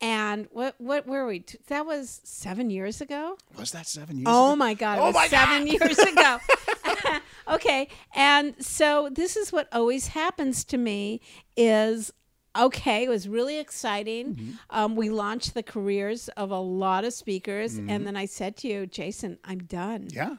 and 0.00 0.46
what 0.52 0.74
what 0.78 1.06
were 1.06 1.26
we 1.26 1.44
that 1.68 1.86
was 1.86 2.20
7 2.24 2.68
years 2.70 3.00
ago 3.00 3.38
Was 3.58 3.70
that 3.72 3.86
seven 3.86 4.16
years 4.18 4.24
ago? 4.26 4.30
Oh 4.32 4.48
ago? 4.52 4.56
my 4.56 4.74
God! 4.74 4.98
It 4.98 5.02
Oh 5.02 5.06
was 5.06 5.14
my 5.14 5.28
seven 5.28 5.64
God. 5.64 5.72
years 5.80 5.98
ago. 5.98 6.38
okay, 7.54 7.88
and 8.14 8.54
so 8.64 9.08
this 9.12 9.36
is 9.36 9.52
what 9.52 9.68
always 9.72 10.08
happens 10.08 10.64
to 10.64 10.76
me: 10.78 11.20
is 11.56 12.12
okay. 12.58 13.04
It 13.04 13.08
was 13.08 13.28
really 13.28 13.58
exciting. 13.58 14.34
Mm-hmm. 14.34 14.50
Um, 14.70 14.96
we 14.96 15.10
launched 15.10 15.54
the 15.54 15.62
careers 15.62 16.28
of 16.36 16.50
a 16.50 16.58
lot 16.58 17.04
of 17.04 17.12
speakers, 17.12 17.74
Mm-hmm. 17.78 17.90
and 17.90 18.06
then 18.06 18.16
I 18.16 18.26
said 18.26 18.56
to 18.58 18.68
you, 18.68 18.86
Jason, 18.86 19.38
I'm 19.44 19.58
done. 19.60 20.08
Yeah. 20.12 20.36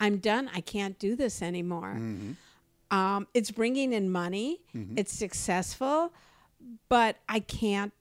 I'm 0.00 0.18
done. 0.18 0.50
I 0.54 0.60
can't 0.60 0.98
do 0.98 1.16
this 1.16 1.40
anymore. 1.42 1.94
Mm-hmm. 1.98 2.32
Um, 2.96 3.26
it's 3.34 3.50
bringing 3.50 3.92
in 3.92 4.10
money. 4.10 4.60
It's 4.96 5.12
successful, 5.12 6.12
but 6.88 7.16
I 7.28 7.40
can't. 7.40 7.92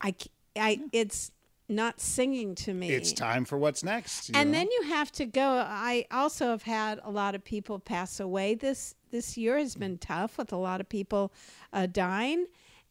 I. 0.00 0.14
I. 0.56 0.80
It's 0.92 1.30
not 1.68 2.00
singing 2.00 2.54
to 2.54 2.74
me. 2.74 2.90
It's 2.90 3.12
time 3.12 3.44
for 3.44 3.56
what's 3.58 3.82
next. 3.82 4.30
And 4.34 4.50
know? 4.50 4.58
then 4.58 4.68
you 4.70 4.82
have 4.88 5.10
to 5.12 5.26
go. 5.26 5.64
I 5.66 6.06
also 6.10 6.50
have 6.50 6.62
had 6.62 7.00
a 7.02 7.10
lot 7.10 7.34
of 7.34 7.44
people 7.44 7.78
pass 7.78 8.20
away. 8.20 8.54
This 8.54 8.94
this 9.10 9.36
year 9.36 9.58
has 9.58 9.74
been 9.74 9.98
tough 9.98 10.38
with 10.38 10.52
a 10.52 10.56
lot 10.56 10.80
of 10.80 10.88
people 10.88 11.32
uh, 11.72 11.86
dying, 11.86 12.46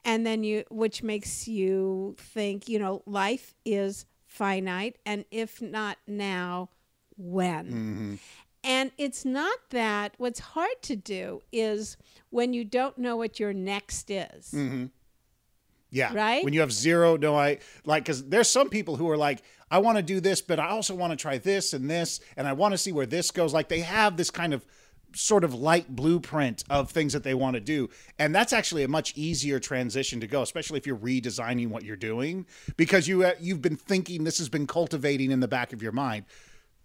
and 0.05 0.25
then 0.25 0.43
you, 0.43 0.63
which 0.69 1.03
makes 1.03 1.47
you 1.47 2.15
think, 2.17 2.67
you 2.69 2.79
know, 2.79 3.01
life 3.05 3.53
is 3.65 4.05
finite, 4.25 4.97
and 5.05 5.25
if 5.31 5.61
not 5.61 5.97
now, 6.07 6.69
when? 7.17 8.19
And 8.63 8.91
it's 8.97 9.25
not 9.25 9.57
that 9.71 10.13
what's 10.17 10.39
hard 10.39 10.81
to 10.83 10.95
do 10.95 11.41
is 11.51 11.97
when 12.29 12.53
you 12.53 12.63
don't 12.63 12.97
know 12.97 13.15
what 13.15 13.39
your 13.39 13.53
next 13.53 14.11
is. 14.11 14.53
Yeah. 15.91 16.13
Right? 16.13 16.43
When 16.43 16.53
you 16.53 16.61
have 16.61 16.71
zero, 16.71 17.17
no, 17.17 17.35
I 17.35 17.59
like, 17.85 18.05
because 18.05 18.23
there's 18.27 18.49
some 18.49 18.69
people 18.69 18.95
who 18.95 19.09
are 19.09 19.17
like, 19.17 19.43
I 19.69 19.77
want 19.79 19.97
to 19.97 20.03
do 20.03 20.19
this, 20.19 20.41
but 20.41 20.59
I 20.59 20.69
also 20.69 20.95
want 20.95 21.11
to 21.11 21.17
try 21.17 21.37
this 21.37 21.73
and 21.73 21.89
this, 21.89 22.19
and 22.35 22.47
I 22.47 22.53
want 22.53 22.73
to 22.73 22.77
see 22.77 22.91
where 22.91 23.05
this 23.05 23.31
goes. 23.31 23.53
Like 23.53 23.69
they 23.69 23.81
have 23.81 24.17
this 24.17 24.29
kind 24.29 24.53
of 24.53 24.65
sort 25.13 25.43
of 25.43 25.53
light 25.53 25.93
blueprint 25.95 26.63
of 26.69 26.89
things 26.89 27.13
that 27.13 27.23
they 27.23 27.33
want 27.33 27.55
to 27.55 27.59
do. 27.59 27.89
And 28.17 28.33
that's 28.33 28.53
actually 28.53 28.83
a 28.83 28.87
much 28.87 29.13
easier 29.15 29.59
transition 29.59 30.19
to 30.21 30.27
go, 30.27 30.41
especially 30.41 30.77
if 30.77 30.87
you're 30.87 30.97
redesigning 30.97 31.67
what 31.67 31.83
you're 31.83 31.95
doing 31.95 32.45
because 32.77 33.07
you 33.07 33.23
uh, 33.23 33.33
you've 33.39 33.61
been 33.61 33.75
thinking 33.75 34.23
this 34.23 34.37
has 34.37 34.49
been 34.49 34.67
cultivating 34.67 35.31
in 35.31 35.39
the 35.39 35.47
back 35.47 35.73
of 35.73 35.81
your 35.81 35.91
mind. 35.91 36.25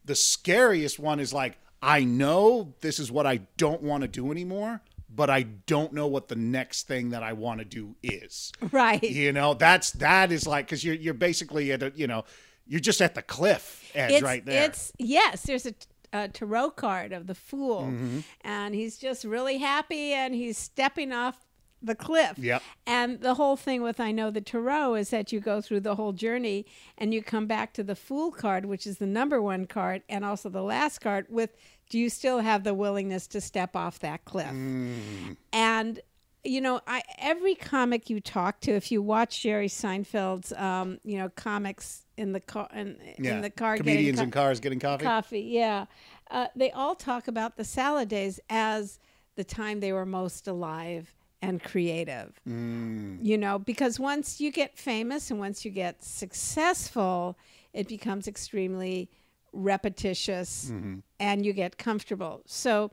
The 0.04 0.14
scariest 0.14 0.98
one 0.98 1.20
is 1.20 1.32
like 1.32 1.58
I 1.82 2.04
know 2.04 2.74
this 2.80 2.98
is 2.98 3.12
what 3.12 3.26
I 3.26 3.38
don't 3.56 3.82
want 3.82 4.02
to 4.02 4.08
do 4.08 4.30
anymore, 4.30 4.80
but 5.16 5.30
I 5.30 5.42
don't 5.42 5.92
know 5.92 6.06
what 6.06 6.28
the 6.28 6.36
next 6.36 6.86
thing 6.86 7.10
that 7.10 7.22
I 7.22 7.32
want 7.32 7.58
to 7.60 7.64
do 7.64 7.96
is. 8.02 8.52
Right. 8.70 9.02
You 9.02 9.32
know, 9.32 9.54
that's 9.54 9.90
that 9.92 10.30
is 10.30 10.46
like 10.46 10.68
cuz 10.68 10.84
you're 10.84 10.94
you're 10.94 11.14
basically 11.14 11.72
at 11.72 11.82
a, 11.82 11.92
you 11.96 12.06
know, 12.06 12.24
you're 12.66 12.80
just 12.80 13.00
at 13.00 13.14
the 13.14 13.22
cliff 13.22 13.90
edge 13.94 14.12
it's, 14.12 14.22
right 14.22 14.44
there. 14.44 14.64
It's 14.64 14.92
yes, 14.98 15.42
there's 15.42 15.66
a, 15.66 15.74
a 16.12 16.28
tarot 16.28 16.70
card 16.72 17.12
of 17.12 17.26
the 17.26 17.34
fool, 17.34 17.82
Mm-hmm. 17.82 18.20
and 18.42 18.74
he's 18.74 18.98
just 18.98 19.24
really 19.24 19.58
happy, 19.58 20.12
and 20.12 20.34
he's 20.34 20.58
stepping 20.58 21.12
off 21.12 21.40
the 21.82 21.94
cliff. 21.94 22.38
Yep. 22.38 22.62
And 22.86 23.20
the 23.20 23.34
whole 23.34 23.56
thing 23.56 23.82
with 23.82 24.00
I 24.00 24.10
know 24.10 24.30
the 24.30 24.40
tarot 24.40 24.94
is 24.94 25.10
that 25.10 25.30
you 25.30 25.40
go 25.40 25.60
through 25.60 25.80
the 25.80 25.94
whole 25.94 26.12
journey, 26.12 26.66
and 26.98 27.12
you 27.14 27.22
come 27.22 27.46
back 27.46 27.72
to 27.74 27.84
the 27.84 27.94
fool 27.94 28.30
card, 28.32 28.64
which 28.66 28.86
is 28.86 28.98
the 28.98 29.06
number 29.06 29.40
one 29.40 29.66
card, 29.66 30.02
and 30.08 30.24
also 30.24 30.48
the 30.48 30.62
last 30.62 31.00
card 31.00 31.26
with 31.28 31.50
do 31.88 31.98
you 31.98 32.10
still 32.10 32.40
have 32.40 32.64
the 32.64 32.74
willingness 32.74 33.26
to 33.28 33.40
step 33.40 33.76
off 33.76 33.98
that 34.00 34.24
cliff? 34.24 34.48
Mm. 34.48 35.36
And 35.52 36.00
you 36.46 36.60
know, 36.60 36.80
I 36.86 37.02
every 37.18 37.54
comic 37.54 38.08
you 38.08 38.20
talk 38.20 38.60
to, 38.60 38.72
if 38.72 38.92
you 38.92 39.02
watch 39.02 39.42
Jerry 39.42 39.68
Seinfeld's, 39.68 40.52
um, 40.52 40.98
you 41.04 41.18
know, 41.18 41.28
comics 41.30 42.04
in 42.16 42.32
the 42.32 42.40
car 42.40 42.68
in, 42.72 42.96
in 43.18 43.40
the 43.40 43.50
car, 43.50 43.76
getting 43.76 43.92
comedians 43.92 44.18
co- 44.18 44.24
in 44.24 44.30
cars 44.30 44.60
getting 44.60 44.78
coffee. 44.78 45.04
coffee, 45.04 45.40
yeah, 45.40 45.86
uh, 46.30 46.46
they 46.54 46.70
all 46.70 46.94
talk 46.94 47.28
about 47.28 47.56
the 47.56 47.64
salad 47.64 48.08
days 48.08 48.38
as 48.48 48.98
the 49.34 49.44
time 49.44 49.80
they 49.80 49.92
were 49.92 50.06
most 50.06 50.46
alive 50.46 51.14
and 51.42 51.62
creative. 51.62 52.40
Mm. 52.48 53.18
You 53.22 53.38
know, 53.38 53.58
because 53.58 54.00
once 54.00 54.40
you 54.40 54.50
get 54.50 54.78
famous 54.78 55.30
and 55.30 55.40
once 55.40 55.64
you 55.64 55.70
get 55.70 56.02
successful, 56.02 57.36
it 57.72 57.88
becomes 57.88 58.28
extremely 58.28 59.10
repetitious 59.56 60.70
Mm-hmm. 60.70 60.98
and 61.20 61.44
you 61.46 61.52
get 61.52 61.78
comfortable. 61.78 62.42
So 62.46 62.90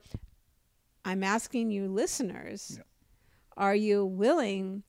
I'm 1.05 1.23
asking 1.23 1.71
you, 1.71 1.87
listeners, 1.87 2.79
are 3.57 3.75
you 3.75 4.05
willing 4.05 4.83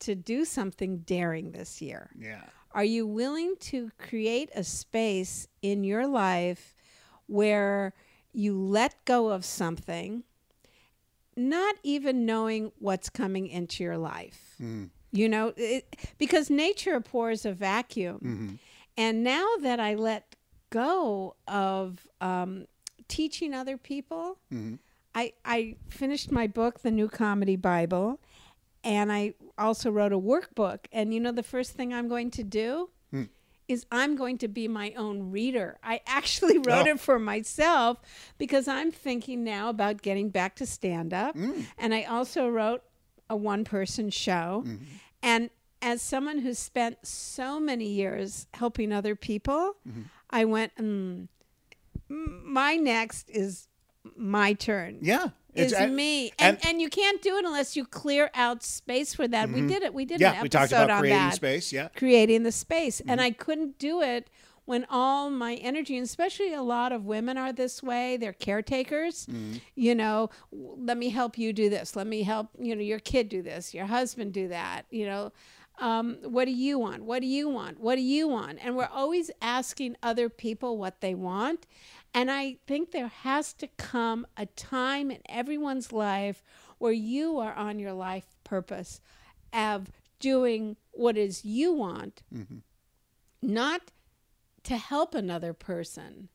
to 0.00 0.14
do 0.14 0.44
something 0.44 0.98
daring 0.98 1.52
this 1.52 1.82
year? 1.82 2.10
Yeah. 2.18 2.42
Are 2.72 2.84
you 2.84 3.06
willing 3.06 3.54
to 3.60 3.90
create 3.98 4.50
a 4.54 4.64
space 4.64 5.46
in 5.62 5.84
your 5.84 6.06
life 6.06 6.74
where 7.26 7.92
you 8.32 8.58
let 8.58 9.04
go 9.04 9.28
of 9.28 9.44
something, 9.44 10.24
not 11.36 11.76
even 11.82 12.26
knowing 12.26 12.72
what's 12.78 13.08
coming 13.10 13.46
into 13.48 13.82
your 13.84 13.96
life? 13.98 14.56
You 15.12 15.28
know, 15.28 15.52
it, 15.56 15.96
because 16.18 16.50
nature 16.50 16.94
abhors 16.96 17.44
a 17.46 17.52
vacuum. 17.52 18.58
And 18.96 19.22
now 19.24 19.46
that 19.60 19.78
I 19.80 19.94
let 19.94 20.34
go 20.70 21.36
of 21.46 22.06
um, 22.20 22.66
teaching 23.08 23.54
other 23.54 23.76
people, 23.76 24.38
mm-hmm. 24.52 24.76
I, 25.14 25.32
I 25.44 25.76
finished 25.88 26.32
my 26.32 26.46
book, 26.46 26.80
The 26.82 26.90
New 26.90 27.08
Comedy 27.08 27.56
Bible, 27.56 28.20
and 28.82 29.12
I 29.12 29.34
also 29.56 29.90
wrote 29.90 30.12
a 30.12 30.18
workbook. 30.18 30.86
And 30.92 31.14
you 31.14 31.20
know, 31.20 31.32
the 31.32 31.42
first 31.42 31.72
thing 31.72 31.94
I'm 31.94 32.08
going 32.08 32.30
to 32.32 32.42
do 32.42 32.90
hmm. 33.10 33.24
is 33.68 33.86
I'm 33.90 34.16
going 34.16 34.38
to 34.38 34.48
be 34.48 34.68
my 34.68 34.92
own 34.96 35.30
reader. 35.30 35.78
I 35.82 36.00
actually 36.06 36.58
wrote 36.66 36.86
Oh. 36.86 36.90
it 36.90 37.00
for 37.00 37.18
myself 37.18 37.98
because 38.36 38.68
I'm 38.68 38.90
thinking 38.90 39.44
now 39.44 39.68
about 39.68 40.02
getting 40.02 40.30
back 40.30 40.56
to 40.56 40.66
stand 40.66 41.14
up. 41.14 41.34
Hmm. 41.36 41.62
And 41.78 41.94
I 41.94 42.02
also 42.02 42.48
wrote 42.48 42.82
a 43.30 43.36
one 43.36 43.64
person 43.64 44.10
show. 44.10 44.64
Mm-hmm. 44.66 44.84
And 45.22 45.50
as 45.80 46.02
someone 46.02 46.38
who's 46.38 46.58
spent 46.58 47.06
so 47.06 47.60
many 47.60 47.86
years 47.86 48.46
helping 48.54 48.92
other 48.92 49.14
people, 49.14 49.76
mm-hmm. 49.88 50.02
I 50.34 50.44
went, 50.44 50.74
mm, 50.76 51.28
my 52.08 52.76
next 52.76 53.30
is 53.30 53.68
my 54.16 54.52
turn 54.52 54.98
Yeah. 55.00 55.28
is 55.54 55.72
and- 55.72 55.94
me, 55.96 56.32
and, 56.38 56.56
and- 56.58 56.66
and 56.66 56.80
you 56.82 56.90
can't 56.90 57.22
do 57.22 57.36
it 57.36 57.44
unless 57.44 57.76
you 57.76 57.84
clear 57.84 58.30
out 58.34 58.62
space 58.62 59.14
for 59.14 59.26
that. 59.28 59.48
We 59.50 59.62
did 59.66 59.82
it. 59.82 59.94
We 59.94 60.04
did 60.04 60.20
Yeah, 60.20 60.42
we 60.42 60.48
talked 60.48 60.72
about 60.72 60.98
creating 61.00 61.18
that, 61.18 61.34
space. 61.34 61.72
Yeah. 61.72 61.88
creating 61.96 62.42
the 62.42 62.52
space, 62.52 63.00
and 63.00 63.10
Mm-hmm. 63.20 63.20
I 63.20 63.30
couldn't 63.30 63.78
do 63.78 64.02
it 64.02 64.28
when 64.66 64.86
all 64.90 65.30
my 65.30 65.54
energy, 65.56 65.96
and 65.96 66.04
especially 66.04 66.52
a 66.54 66.62
lot 66.62 66.90
of 66.92 67.04
women 67.04 67.36
are 67.38 67.52
this 67.52 67.82
way. 67.82 68.16
They're 68.16 68.32
caretakers. 68.32 69.26
Mm-hmm. 69.26 69.58
You 69.76 69.94
know, 69.94 70.30
let 70.50 70.96
me 70.98 71.10
help 71.10 71.38
you 71.38 71.52
do 71.52 71.68
this. 71.70 71.94
Let 71.94 72.06
me 72.06 72.22
help 72.24 72.48
you 72.58 72.74
know 72.74 72.82
your 72.82 72.98
kid 72.98 73.28
do 73.28 73.42
this. 73.42 73.72
Your 73.74 73.86
husband 73.86 74.32
do 74.32 74.48
that. 74.48 74.86
You 74.90 75.06
know. 75.06 75.32
Um, 75.80 76.18
what 76.22 76.44
do 76.44 76.52
you 76.52 76.78
want? 76.78 77.02
What 77.02 77.20
do 77.20 77.26
you 77.26 77.48
want? 77.48 77.80
What 77.80 77.96
do 77.96 78.00
you 78.00 78.28
want? 78.28 78.58
And 78.62 78.76
we're 78.76 78.88
always 78.92 79.30
asking 79.42 79.96
other 80.02 80.28
people 80.28 80.78
what 80.78 81.00
they 81.00 81.14
want. 81.14 81.66
And 82.14 82.30
I 82.30 82.58
think 82.68 82.92
there 82.92 83.08
has 83.08 83.52
to 83.54 83.66
come 83.76 84.24
a 84.36 84.46
time 84.46 85.10
in 85.10 85.18
everyone's 85.28 85.92
life 85.92 86.44
where 86.78 86.92
you 86.92 87.38
are 87.38 87.54
on 87.54 87.80
your 87.80 87.92
life 87.92 88.26
purpose 88.44 89.00
of 89.52 89.90
doing 90.20 90.76
what 90.92 91.16
is 91.16 91.44
you 91.44 91.72
want, 91.72 92.22
not 93.42 93.90
to 94.62 94.76
help 94.76 95.14
another 95.14 95.52
person, 95.52 96.28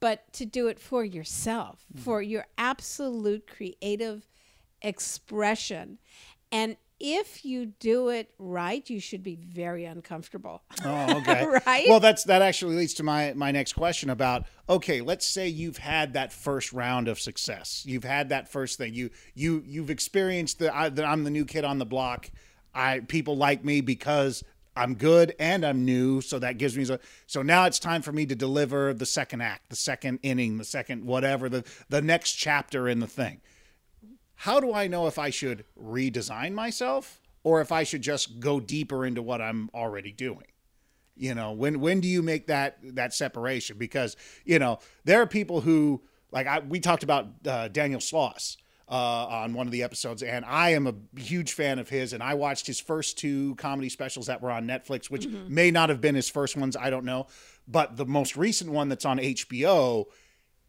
but 0.00 0.30
to 0.34 0.44
do 0.44 0.68
it 0.68 0.78
for 0.78 1.02
yourself, 1.02 1.86
for 1.96 2.20
your 2.20 2.46
absolute 2.58 3.46
creative 3.46 4.28
expression. 4.82 5.98
And 6.52 6.76
if 7.06 7.44
you 7.44 7.66
do 7.66 8.08
it 8.08 8.30
right, 8.38 8.88
you 8.88 8.98
should 8.98 9.22
be 9.22 9.36
very 9.36 9.84
uncomfortable. 9.84 10.62
Oh, 10.82 11.18
okay. 11.18 11.44
Right? 11.66 11.86
Well, 11.86 12.00
that's 12.00 12.24
that 12.24 12.40
actually 12.40 12.76
leads 12.76 12.94
to 12.94 13.02
my 13.02 13.34
my 13.34 13.50
next 13.50 13.74
question 13.74 14.08
about 14.08 14.46
okay, 14.68 15.02
let's 15.02 15.26
say 15.26 15.46
you've 15.46 15.76
had 15.76 16.14
that 16.14 16.32
first 16.32 16.72
round 16.72 17.06
of 17.06 17.20
success. 17.20 17.82
You've 17.86 18.04
had 18.04 18.30
that 18.30 18.50
first 18.50 18.78
thing. 18.78 18.94
You 18.94 19.10
you 19.34 19.62
you've 19.66 19.90
experienced 19.90 20.58
the, 20.58 20.74
I, 20.74 20.88
the 20.88 21.04
I'm 21.04 21.24
the 21.24 21.30
new 21.30 21.44
kid 21.44 21.64
on 21.64 21.78
the 21.78 21.84
block. 21.84 22.30
I 22.74 23.00
people 23.00 23.36
like 23.36 23.64
me 23.64 23.82
because 23.82 24.42
I'm 24.74 24.94
good 24.94 25.34
and 25.38 25.64
I'm 25.64 25.84
new, 25.84 26.22
so 26.22 26.38
that 26.38 26.56
gives 26.56 26.76
me 26.76 26.86
so. 26.86 26.98
So 27.26 27.42
now 27.42 27.66
it's 27.66 27.78
time 27.78 28.00
for 28.00 28.12
me 28.12 28.24
to 28.26 28.34
deliver 28.34 28.94
the 28.94 29.06
second 29.06 29.42
act, 29.42 29.68
the 29.68 29.76
second 29.76 30.20
inning, 30.22 30.56
the 30.56 30.64
second 30.64 31.04
whatever, 31.04 31.50
the 31.50 31.64
the 31.90 32.00
next 32.00 32.32
chapter 32.32 32.88
in 32.88 33.00
the 33.00 33.06
thing. 33.06 33.42
How 34.44 34.60
do 34.60 34.74
I 34.74 34.88
know 34.88 35.06
if 35.06 35.18
I 35.18 35.30
should 35.30 35.64
redesign 35.82 36.52
myself 36.52 37.18
or 37.44 37.62
if 37.62 37.72
I 37.72 37.82
should 37.82 38.02
just 38.02 38.40
go 38.40 38.60
deeper 38.60 39.06
into 39.06 39.22
what 39.22 39.40
I'm 39.40 39.70
already 39.72 40.12
doing? 40.12 40.44
you 41.16 41.32
know 41.32 41.52
when 41.52 41.78
when 41.80 42.00
do 42.00 42.08
you 42.08 42.22
make 42.22 42.48
that 42.48 42.76
that 42.82 43.14
separation 43.14 43.78
because 43.78 44.16
you 44.44 44.58
know 44.58 44.80
there 45.04 45.22
are 45.22 45.26
people 45.26 45.60
who 45.60 46.02
like 46.32 46.46
I, 46.48 46.58
we 46.58 46.80
talked 46.80 47.04
about 47.04 47.28
uh, 47.46 47.68
daniel 47.68 48.00
sloss 48.00 48.56
uh, 48.88 48.94
on 48.94 49.54
one 49.54 49.68
of 49.68 49.72
the 49.72 49.84
episodes 49.84 50.24
and 50.24 50.44
i 50.44 50.70
am 50.70 50.88
a 50.88 50.94
huge 51.16 51.52
fan 51.52 51.78
of 51.78 51.88
his 51.88 52.12
and 52.12 52.20
i 52.20 52.34
watched 52.34 52.66
his 52.66 52.80
first 52.80 53.16
two 53.16 53.54
comedy 53.54 53.88
specials 53.88 54.26
that 54.26 54.42
were 54.42 54.50
on 54.50 54.66
netflix 54.66 55.08
which 55.08 55.28
may 55.28 55.70
not 55.70 55.88
have 55.88 56.00
been 56.00 56.16
his 56.16 56.28
first 56.28 56.56
ones 56.56 56.76
i 56.76 56.90
don't 56.90 57.04
know 57.04 57.28
but 57.68 57.96
the 57.96 58.06
most 58.06 58.36
recent 58.36 58.72
one 58.72 58.88
that's 58.88 59.04
on 59.04 59.18
hbo 59.18 60.06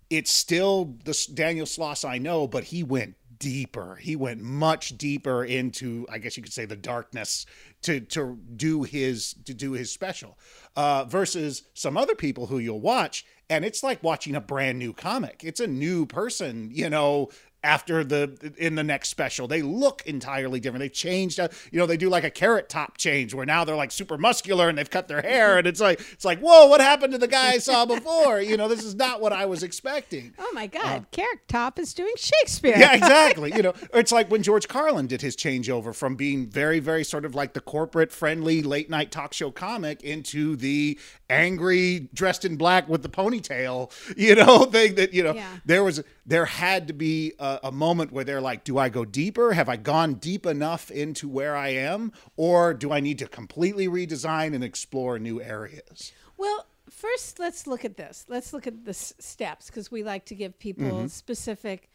it's 0.10 0.32
still 0.32 0.96
the 1.03 1.27
Daniel 1.34 1.65
Sloss 1.65 2.08
I 2.08 2.17
know, 2.17 2.48
but 2.48 2.65
he 2.65 2.84
went 2.84 3.15
deeper. 3.39 3.96
He 3.96 4.15
went 4.15 4.42
much 4.42 4.98
deeper 4.98 5.44
into, 5.44 6.06
I 6.12 6.18
guess 6.18 6.38
you 6.38 6.44
could 6.44 6.54
say, 6.54 6.65
the 6.65 6.75
darkness 6.75 7.46
to 7.84 8.00
to 8.00 8.38
do 8.56 8.84
his 8.84 9.34
to 9.46 9.54
do 9.54 9.74
his 9.74 9.92
special. 9.92 10.38
Uh, 10.75 11.06
versus 11.06 11.63
some 11.74 11.98
other 11.98 12.15
people 12.15 12.48
who 12.48 12.58
you'll 12.60 12.82
watch, 12.82 13.25
and 13.50 13.63
it's 13.63 13.84
like 13.84 14.04
watching 14.04 14.36
a 14.36 14.42
brand 14.42 14.80
new 14.80 14.94
comic. 14.94 15.42
It's 15.44 15.60
a 15.60 15.68
new 15.68 16.06
person, 16.06 16.70
you 16.72 16.89
know. 16.89 17.30
After 17.65 18.03
the 18.03 18.53
in 18.57 18.75
the 18.75 18.84
next 18.84 19.10
special, 19.10 19.48
they 19.48 19.63
look 19.63 20.03
entirely 20.05 20.60
different. 20.60 20.81
They've 20.81 20.93
changed, 20.93 21.39
uh, 21.39 21.48
you 21.72 21.79
know. 21.79 21.88
They 21.88 21.98
do 21.98 22.10
like 22.10 22.24
a 22.24 22.29
carrot 22.29 22.69
top 22.69 22.98
change, 22.98 23.34
where 23.34 23.45
now 23.45 23.65
they're 23.65 23.75
like 23.75 23.91
super 23.91 24.19
muscular 24.19 24.69
and 24.69 24.77
they've 24.77 24.89
cut 24.89 25.07
their 25.07 25.24
hair, 25.24 25.57
and 25.57 25.65
it's 25.65 25.81
like 25.81 26.00
it's 26.12 26.24
like, 26.24 26.39
whoa, 26.39 26.67
what 26.67 26.79
happened 26.79 27.13
to 27.13 27.17
the 27.17 27.27
guy 27.27 27.53
I 27.53 27.57
saw 27.57 27.86
before? 27.88 28.39
You 28.39 28.55
know, 28.55 28.67
this 28.67 28.84
is 28.84 28.93
not 28.93 29.19
what 29.19 29.34
I 29.34 29.48
was 29.48 29.63
expecting. 29.63 30.36
Oh 30.38 30.51
my 30.53 30.67
God, 30.67 31.07
Carrot 31.10 31.48
Top 31.48 31.79
is 31.79 31.95
doing 31.95 32.13
Shakespeare. 32.17 32.77
Yeah, 32.77 32.93
exactly. 32.95 33.51
You 33.55 33.63
know, 33.63 33.74
it's 33.93 34.12
like 34.12 34.29
when 34.29 34.43
George 34.43 34.67
Carlin 34.67 35.07
did 35.07 35.22
his 35.22 35.36
changeover 35.36 35.93
from 35.95 36.15
being 36.15 36.45
very, 36.45 36.79
very 36.79 37.03
sort 37.03 37.25
of 37.25 37.34
like 37.34 37.53
the 37.53 37.62
corporate 37.62 38.12
friendly 38.12 38.62
late 38.62 38.91
night 38.91 39.12
talk 39.12 39.34
show 39.34 39.50
comic 39.50 40.03
into 40.03 40.55
the 40.55 41.00
angry 41.29 42.10
dressed 42.13 42.46
in 42.46 42.55
black 42.55 42.88
with 42.88 43.01
the 43.03 43.10
ponytail, 43.10 43.91
you 44.17 44.36
know, 44.36 44.65
thing 44.72 44.96
that, 44.96 45.13
you 45.13 45.24
know, 45.24 45.34
Yeah. 45.34 45.58
there 45.65 45.84
was, 45.84 46.03
there 46.25 46.46
had 46.46 46.88
to 46.88 46.94
be 46.94 47.34
a, 47.39 47.60
a 47.65 47.72
moment 47.72 48.12
where 48.12 48.24
they're 48.24 48.41
like, 48.41 48.63
do 48.63 48.77
I 48.77 48.89
go 48.89 49.05
deeper? 49.05 49.53
Have 49.53 49.70
I 49.70 49.75
gone 49.77 50.15
deep 50.15 50.46
enough 50.46 50.91
into 50.91 51.27
where 51.27 51.55
I 51.55 51.70
am? 51.70 52.12
Or 52.38 52.74
do 52.74 52.91
I 52.91 53.00
need 53.00 53.20
to 53.20 53.27
completely 53.27 53.88
redesign 53.88 54.53
and 54.53 54.63
explore 54.63 55.17
new 55.20 55.41
areas? 55.41 56.12
Well, 56.38 56.65
first, 56.89 57.39
let's 57.39 57.65
look 57.67 57.86
at 57.86 57.98
this. 57.98 58.25
Let's 58.27 58.53
look 58.53 58.67
at 58.67 58.86
the 58.86 58.89
s- 58.91 59.13
steps 59.20 59.67
because 59.67 59.89
we 59.91 60.03
like 60.03 60.25
to 60.25 60.36
give 60.36 60.58
people 60.60 60.86
Mm-hmm. 60.86 61.08
specific 61.08 61.89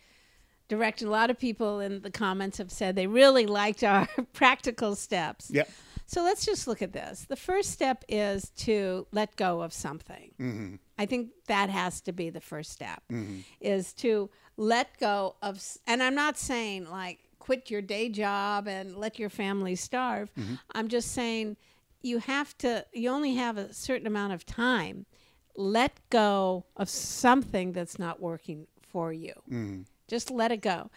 direction. 0.68 1.08
A 1.08 1.10
lot 1.10 1.30
of 1.30 1.38
people 1.38 1.80
in 1.80 2.00
the 2.02 2.10
comments 2.10 2.58
have 2.58 2.70
said 2.70 2.94
they 2.96 3.06
really 3.08 3.46
liked 3.46 3.82
our 3.84 4.08
practical 4.32 4.94
steps. 4.94 5.50
Yep. 5.50 5.68
So 6.10 6.24
let's 6.24 6.44
just 6.44 6.66
look 6.66 6.82
at 6.82 6.92
this. 6.92 7.26
The 7.28 7.36
first 7.36 7.70
step 7.70 8.04
is 8.08 8.50
to 8.56 9.06
let 9.12 9.36
go 9.36 9.62
of 9.62 9.72
something. 9.72 10.32
Mm-hmm. 10.40 10.74
I 10.98 11.06
think 11.06 11.28
that 11.46 11.70
has 11.70 12.00
to 12.00 12.12
be 12.12 12.30
the 12.30 12.40
first 12.40 12.72
step 12.72 13.04
mm-hmm. 13.12 13.42
is 13.60 13.92
to 13.94 14.28
let 14.56 14.98
go 14.98 15.36
of 15.40 15.62
and 15.86 16.02
I'm 16.02 16.16
not 16.16 16.36
saying 16.36 16.90
like 16.90 17.20
quit 17.38 17.70
your 17.70 17.80
day 17.80 18.08
job 18.08 18.66
and 18.66 18.96
let 18.96 19.20
your 19.20 19.30
family 19.30 19.76
starve. 19.76 20.34
Mm-hmm. 20.34 20.54
I'm 20.72 20.88
just 20.88 21.12
saying 21.12 21.56
you 22.02 22.18
have 22.18 22.58
to 22.58 22.84
you 22.92 23.08
only 23.08 23.34
have 23.36 23.56
a 23.56 23.72
certain 23.72 24.08
amount 24.08 24.32
of 24.32 24.44
time. 24.44 25.06
Let 25.54 26.00
go 26.10 26.64
of 26.76 26.88
something 26.88 27.70
that's 27.70 28.00
not 28.00 28.20
working 28.20 28.66
for 28.80 29.12
you. 29.12 29.34
Mm-hmm. 29.48 29.82
Just 30.08 30.32
let 30.32 30.50
it 30.50 30.60
go. 30.60 30.90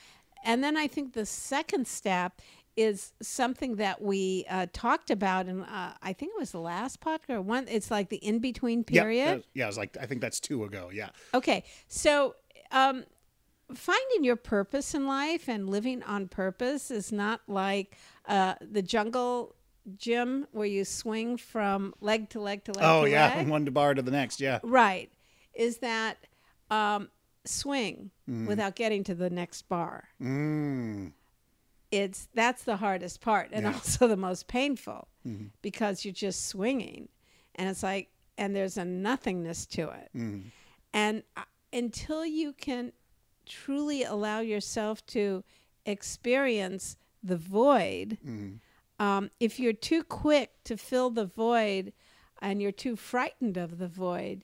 And 0.43 0.63
then 0.63 0.75
I 0.75 0.87
think 0.87 1.13
the 1.13 1.27
second 1.27 1.87
step 1.87 2.41
is 2.75 3.13
something 3.21 3.75
that 3.75 4.01
we 4.01 4.45
uh, 4.49 4.65
talked 4.73 5.11
about, 5.11 5.45
and 5.45 5.61
uh, 5.63 5.91
I 6.01 6.13
think 6.13 6.31
it 6.35 6.39
was 6.39 6.51
the 6.51 6.59
last 6.59 7.01
podcast. 7.01 7.43
One, 7.43 7.67
it's 7.67 7.91
like 7.91 8.09
the 8.09 8.17
in 8.17 8.39
between 8.39 8.83
period. 8.83 9.39
uh, 9.39 9.41
yeah, 9.53 9.65
I 9.65 9.67
was 9.67 9.77
like, 9.77 9.95
I 9.99 10.05
think 10.05 10.21
that's 10.21 10.39
two 10.39 10.63
ago. 10.63 10.89
Yeah. 10.91 11.09
Okay, 11.33 11.63
so 11.87 12.35
um, 12.71 13.03
finding 13.73 14.23
your 14.23 14.35
purpose 14.35 14.93
in 14.93 15.05
life 15.07 15.47
and 15.47 15.69
living 15.69 16.03
on 16.03 16.27
purpose 16.27 16.89
is 16.91 17.11
not 17.11 17.41
like 17.47 17.95
uh, 18.27 18.55
the 18.61 18.81
jungle 18.81 19.55
gym 19.97 20.47
where 20.51 20.65
you 20.67 20.85
swing 20.85 21.37
from 21.37 21.93
leg 22.01 22.29
to 22.29 22.39
leg 22.39 22.63
to 22.63 22.71
leg. 22.71 22.83
Oh 22.85 23.05
to 23.05 23.11
yeah, 23.11 23.27
leg. 23.35 23.37
from 23.39 23.49
one 23.49 23.65
bar 23.65 23.93
to 23.93 24.01
the 24.01 24.11
next. 24.11 24.39
Yeah. 24.41 24.59
Right. 24.63 25.11
Is 25.53 25.77
that 25.79 26.17
um, 26.71 27.09
swing 27.45 28.09
Mm. 28.29 28.47
without 28.47 28.75
getting 28.77 29.03
to 29.03 29.13
the 29.15 29.29
next 29.29 29.63
bar? 29.67 30.05
Mm. 30.21 31.11
It's 32.01 32.27
that's 32.33 32.63
the 32.63 32.77
hardest 32.77 33.21
part 33.21 33.49
and 33.51 33.63
Yeah. 33.63 33.69
Mm-hmm. 33.69 33.77
also 33.77 34.07
the 34.07 34.17
most 34.29 34.47
painful 34.47 35.07
because 35.61 36.03
you're 36.03 36.13
just 36.27 36.47
swinging, 36.47 37.07
and 37.55 37.69
it's 37.69 37.83
like 37.83 38.09
and 38.37 38.55
there's 38.55 38.77
a 38.77 38.85
nothingness 38.85 39.65
to 39.67 39.83
it, 40.01 40.09
Mm. 40.15 40.51
and 40.91 41.23
uh, 41.37 41.43
until 41.71 42.25
you 42.25 42.53
can 42.53 42.91
truly 43.45 44.03
allow 44.03 44.39
yourself 44.39 45.05
to 45.07 45.43
experience 45.85 46.97
the 47.21 47.37
void, 47.37 48.17
Mm. 48.25 48.59
um, 48.99 49.29
if 49.39 49.59
you're 49.59 49.73
too 49.91 50.03
quick 50.03 50.49
to 50.65 50.75
fill 50.77 51.09
the 51.11 51.25
void 51.25 51.93
and 52.41 52.61
you're 52.61 52.71
too 52.85 52.95
frightened 52.95 53.55
of 53.57 53.77
the 53.77 53.87
void, 53.87 54.43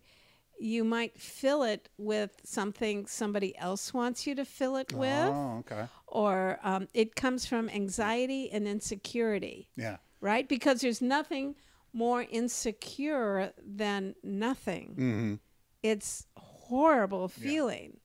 you 0.59 0.83
might 0.83 1.19
fill 1.19 1.63
it 1.63 1.89
with 1.97 2.41
something 2.43 3.05
somebody 3.05 3.57
else 3.57 3.93
wants 3.93 4.27
you 4.27 4.35
to 4.35 4.43
fill 4.45 4.75
it 4.75 4.91
with, 4.93 5.31
Oh, 5.33 5.57
okay. 5.59 5.85
or 6.07 6.59
um, 6.63 6.87
it 6.93 7.15
comes 7.15 7.45
from 7.45 7.69
anxiety 7.69 8.51
and 8.51 8.67
insecurity, 8.67 9.69
Yeah. 9.75 9.97
right? 10.21 10.47
Because 10.47 10.81
there's 10.81 11.01
nothing 11.01 11.55
more 11.93 12.23
insecure 12.29 13.53
than 13.65 14.15
nothing. 14.23 14.93
hmm 14.95 15.33
It's 15.81 16.27
horrible 16.35 17.27
feeling. 17.29 17.97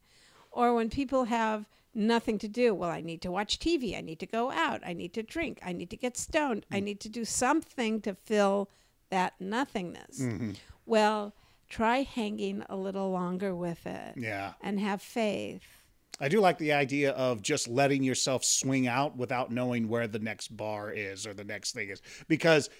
Or 0.50 0.74
when 0.74 0.88
people 0.90 1.24
have 1.24 1.66
nothing 1.92 2.38
to 2.38 2.48
do, 2.48 2.72
well, 2.74 2.90
I 2.90 3.00
need 3.00 3.20
to 3.22 3.30
watch 3.32 3.58
TV, 3.58 3.96
I 3.96 4.00
need 4.00 4.20
to 4.20 4.26
go 4.26 4.50
out, 4.52 4.80
I 4.86 4.92
need 4.92 5.12
to 5.14 5.22
drink, 5.22 5.58
I 5.64 5.72
need 5.72 5.90
to 5.90 5.96
get 5.96 6.16
stoned, 6.16 6.66
I 6.70 6.80
need 6.80 7.00
to 7.00 7.08
do 7.08 7.24
something 7.24 8.00
to 8.02 8.14
fill 8.14 8.70
that 9.10 9.34
nothingness. 9.40 10.22
Well, 10.86 11.34
try 11.68 12.02
hanging 12.02 12.64
a 12.68 12.76
little 12.76 13.10
longer 13.10 13.54
with 13.54 13.86
it 13.86 14.14
Yeah. 14.16 14.52
and 14.60 14.78
have 14.80 15.02
faith. 15.02 15.62
I 16.20 16.28
do 16.28 16.40
like 16.40 16.58
the 16.58 16.72
idea 16.72 17.10
of 17.12 17.42
just 17.42 17.66
letting 17.66 18.02
yourself 18.04 18.44
swing 18.44 18.86
out 18.86 19.16
without 19.16 19.50
knowing 19.50 19.88
where 19.88 20.06
the 20.06 20.20
next 20.20 20.56
bar 20.56 20.90
is 20.92 21.26
or 21.26 21.34
the 21.34 21.44
next 21.44 21.72
thing 21.72 21.88
is. 21.90 22.00
Because 22.28 22.70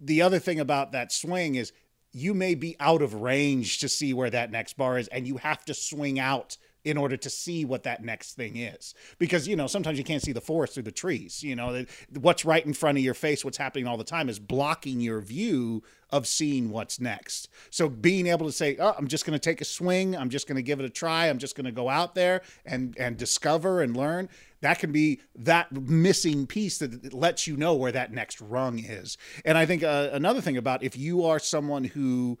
the 0.00 0.22
other 0.22 0.40
thing 0.40 0.58
about 0.58 0.92
that 0.92 1.12
swing 1.12 1.54
is 1.54 1.72
you 2.12 2.34
may 2.34 2.54
be 2.54 2.76
out 2.80 3.00
of 3.02 3.14
range 3.14 3.78
to 3.78 3.88
see 3.88 4.12
where 4.12 4.30
that 4.30 4.50
next 4.50 4.76
bar 4.76 4.98
is, 4.98 5.08
and 5.08 5.26
you 5.26 5.36
have 5.36 5.64
to 5.66 5.74
swing 5.74 6.18
out 6.18 6.56
in 6.84 6.98
order 6.98 7.16
to 7.16 7.30
see 7.30 7.64
what 7.64 7.82
that 7.84 8.04
next 8.04 8.34
thing 8.34 8.56
is. 8.56 8.94
Because, 9.18 9.48
you 9.48 9.56
know, 9.56 9.66
sometimes 9.66 9.96
you 9.98 10.04
can't 10.04 10.22
see 10.22 10.32
the 10.32 10.40
forest 10.40 10.74
through 10.74 10.82
the 10.82 10.92
trees. 10.92 11.42
You 11.42 11.56
know, 11.56 11.84
what's 12.20 12.44
right 12.44 12.64
in 12.64 12.74
front 12.74 12.98
of 12.98 13.04
your 13.04 13.14
face, 13.14 13.44
what's 13.44 13.56
happening 13.56 13.86
all 13.86 13.96
the 13.96 14.04
time 14.04 14.28
is 14.28 14.38
blocking 14.38 15.00
your 15.00 15.20
view 15.20 15.82
of 16.10 16.26
seeing 16.26 16.70
what's 16.70 17.00
next. 17.00 17.48
So 17.70 17.88
being 17.88 18.26
able 18.26 18.46
to 18.46 18.52
say, 18.52 18.76
oh, 18.78 18.94
I'm 18.96 19.08
just 19.08 19.24
going 19.24 19.32
to 19.32 19.42
take 19.42 19.60
a 19.60 19.64
swing, 19.64 20.14
I'm 20.16 20.30
just 20.30 20.46
going 20.46 20.56
to 20.56 20.62
give 20.62 20.78
it 20.78 20.84
a 20.84 20.90
try, 20.90 21.28
I'm 21.28 21.38
just 21.38 21.56
going 21.56 21.64
to 21.64 21.72
go 21.72 21.88
out 21.88 22.14
there 22.14 22.42
and 22.64 22.94
and 22.98 23.16
discover 23.16 23.82
and 23.82 23.96
learn. 23.96 24.28
That 24.60 24.78
can 24.78 24.92
be 24.92 25.20
that 25.34 25.72
missing 25.72 26.46
piece 26.46 26.78
that 26.78 27.12
lets 27.12 27.46
you 27.46 27.56
know 27.56 27.74
where 27.74 27.92
that 27.92 28.12
next 28.12 28.40
rung 28.40 28.78
is. 28.78 29.18
And 29.44 29.58
I 29.58 29.66
think 29.66 29.82
uh, 29.82 30.10
another 30.12 30.40
thing 30.40 30.56
about 30.56 30.82
if 30.82 30.96
you 30.96 31.24
are 31.24 31.38
someone 31.38 31.84
who 31.84 32.38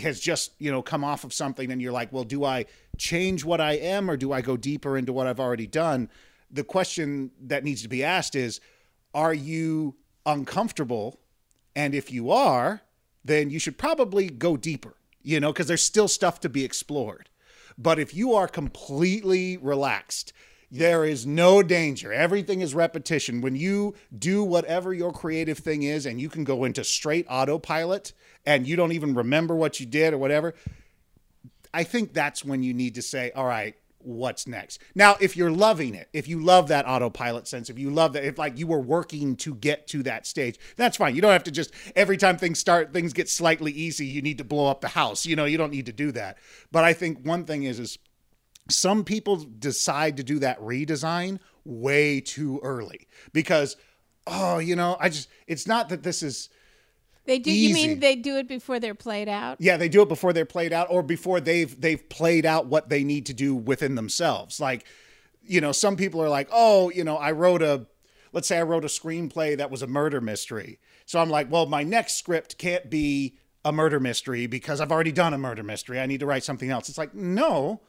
has 0.00 0.20
just 0.20 0.52
you 0.58 0.70
know 0.70 0.82
come 0.82 1.04
off 1.04 1.24
of 1.24 1.32
something 1.32 1.70
and 1.70 1.80
you're 1.80 1.92
like 1.92 2.12
well 2.12 2.24
do 2.24 2.44
i 2.44 2.64
change 2.96 3.44
what 3.44 3.60
i 3.60 3.72
am 3.72 4.10
or 4.10 4.16
do 4.16 4.32
i 4.32 4.40
go 4.40 4.56
deeper 4.56 4.96
into 4.96 5.12
what 5.12 5.26
i've 5.26 5.40
already 5.40 5.66
done? 5.66 6.08
The 6.50 6.64
question 6.64 7.30
that 7.42 7.64
needs 7.64 7.82
to 7.82 7.88
be 7.88 8.02
asked 8.02 8.34
is 8.34 8.60
are 9.14 9.34
you 9.34 9.96
uncomfortable? 10.24 11.20
And 11.76 11.94
if 11.94 12.10
you 12.12 12.30
are 12.30 12.82
then 13.24 13.50
you 13.50 13.58
should 13.58 13.78
probably 13.78 14.28
go 14.28 14.56
deeper 14.56 14.94
you 15.22 15.40
know 15.40 15.52
because 15.52 15.66
there's 15.66 15.84
still 15.84 16.08
stuff 16.08 16.40
to 16.40 16.48
be 16.48 16.64
explored. 16.64 17.28
But 17.76 17.98
if 17.98 18.12
you 18.12 18.34
are 18.34 18.48
completely 18.48 19.56
relaxed 19.56 20.32
there 20.70 21.04
is 21.04 21.26
no 21.26 21.62
danger. 21.62 22.12
Everything 22.12 22.60
is 22.60 22.74
repetition. 22.74 23.40
When 23.40 23.56
you 23.56 23.94
do 24.16 24.44
whatever 24.44 24.92
your 24.92 25.12
creative 25.12 25.58
thing 25.58 25.82
is 25.82 26.04
and 26.04 26.20
you 26.20 26.28
can 26.28 26.44
go 26.44 26.64
into 26.64 26.84
straight 26.84 27.26
autopilot 27.28 28.12
and 28.44 28.66
you 28.66 28.76
don't 28.76 28.92
even 28.92 29.14
remember 29.14 29.54
what 29.54 29.80
you 29.80 29.86
did 29.86 30.12
or 30.12 30.18
whatever, 30.18 30.54
I 31.72 31.84
think 31.84 32.12
that's 32.12 32.44
when 32.44 32.62
you 32.62 32.74
need 32.74 32.94
to 32.96 33.02
say, 33.02 33.30
all 33.34 33.46
right, 33.46 33.76
what's 33.98 34.46
next? 34.46 34.80
Now, 34.94 35.16
if 35.20 35.36
you're 35.36 35.50
loving 35.50 35.94
it, 35.94 36.08
if 36.12 36.28
you 36.28 36.42
love 36.42 36.68
that 36.68 36.86
autopilot 36.86 37.48
sense, 37.48 37.68
if 37.68 37.78
you 37.78 37.90
love 37.90 38.12
that, 38.12 38.24
if 38.24 38.38
like 38.38 38.58
you 38.58 38.66
were 38.66 38.80
working 38.80 39.36
to 39.36 39.54
get 39.54 39.86
to 39.88 40.02
that 40.04 40.26
stage, 40.26 40.58
that's 40.76 40.96
fine. 40.96 41.14
You 41.14 41.20
don't 41.20 41.32
have 41.32 41.44
to 41.44 41.50
just 41.50 41.72
every 41.96 42.16
time 42.16 42.36
things 42.36 42.58
start, 42.58 42.92
things 42.92 43.12
get 43.12 43.28
slightly 43.28 43.72
easy, 43.72 44.06
you 44.06 44.22
need 44.22 44.38
to 44.38 44.44
blow 44.44 44.68
up 44.68 44.80
the 44.80 44.88
house. 44.88 45.26
You 45.26 45.36
know, 45.36 45.44
you 45.44 45.58
don't 45.58 45.72
need 45.72 45.86
to 45.86 45.92
do 45.92 46.12
that. 46.12 46.38
But 46.70 46.84
I 46.84 46.92
think 46.92 47.26
one 47.26 47.44
thing 47.44 47.64
is 47.64 47.78
is 47.78 47.98
some 48.68 49.04
people 49.04 49.36
decide 49.36 50.16
to 50.18 50.22
do 50.22 50.38
that 50.40 50.60
redesign 50.60 51.38
way 51.64 52.20
too 52.20 52.60
early 52.62 53.06
because 53.32 53.76
oh, 54.28 54.58
you 54.58 54.76
know, 54.76 54.96
I 55.00 55.08
just 55.08 55.28
it's 55.46 55.66
not 55.66 55.88
that 55.88 56.02
this 56.02 56.22
is 56.22 56.48
They 57.24 57.38
do. 57.38 57.50
You 57.50 57.74
mean 57.74 58.00
they 58.00 58.16
do 58.16 58.36
it 58.36 58.48
before 58.48 58.78
they're 58.78 58.94
played 58.94 59.28
out? 59.28 59.56
yeah, 59.60 59.76
they 59.76 59.88
do 59.88 60.02
it 60.02 60.08
before 60.08 60.32
they're 60.32 60.44
played 60.44 60.72
out 60.72 60.88
or 60.90 61.02
before 61.02 61.40
they've 61.40 61.78
they've 61.80 62.08
played 62.08 62.46
out 62.46 62.66
what 62.66 62.88
they 62.88 63.04
need 63.04 63.26
to 63.26 63.34
do 63.34 63.54
within 63.54 63.94
themselves. 63.94 64.60
Like, 64.60 64.84
you 65.42 65.60
know, 65.60 65.72
some 65.72 65.96
people 65.96 66.22
are 66.22 66.28
like, 66.28 66.48
"Oh, 66.52 66.90
you 66.90 67.04
know, 67.04 67.16
I 67.16 67.32
wrote 67.32 67.62
a 67.62 67.86
let's 68.32 68.46
say 68.46 68.58
I 68.58 68.62
wrote 68.62 68.84
a 68.84 68.88
screenplay 68.88 69.56
that 69.56 69.70
was 69.70 69.82
a 69.82 69.86
murder 69.86 70.20
mystery." 70.20 70.78
So 71.06 71.18
I'm 71.20 71.30
like, 71.30 71.50
"Well, 71.50 71.66
my 71.66 71.82
next 71.82 72.16
script 72.16 72.58
can't 72.58 72.90
be 72.90 73.36
a 73.64 73.72
murder 73.72 73.98
mystery 73.98 74.46
because 74.46 74.80
I've 74.80 74.92
already 74.92 75.12
done 75.12 75.34
a 75.34 75.38
murder 75.38 75.62
mystery. 75.62 75.98
I 75.98 76.06
need 76.06 76.20
to 76.20 76.26
write 76.26 76.44
something 76.44 76.70
else." 76.70 76.88
It's 76.88 76.98
like, 76.98 77.14
"No, 77.14 77.80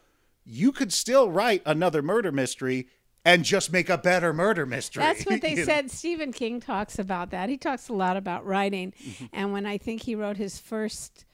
you 0.44 0.72
could 0.72 0.92
still 0.92 1.30
write 1.30 1.62
another 1.66 2.02
murder 2.02 2.32
mystery 2.32 2.88
and 3.24 3.44
just 3.44 3.72
make 3.72 3.88
a 3.88 3.98
better 3.98 4.32
murder 4.32 4.64
mystery." 4.66 5.02
That's 5.02 5.24
what 5.26 5.40
they 5.42 5.50
You 5.50 5.56
know? 5.56 5.64
said. 5.64 5.90
Stephen 5.90 6.32
King 6.32 6.60
talks 6.60 6.98
about 6.98 7.30
that. 7.30 7.48
He 7.48 7.56
talks 7.56 7.88
a 7.88 7.92
lot 7.92 8.16
about 8.16 8.44
writing. 8.46 8.92
Mm-hmm. 9.02 9.24
And 9.32 9.52
when 9.52 9.66
I 9.66 9.78
think 9.78 10.02
he 10.02 10.14
wrote 10.14 10.36
his 10.36 10.58
first 10.58 11.24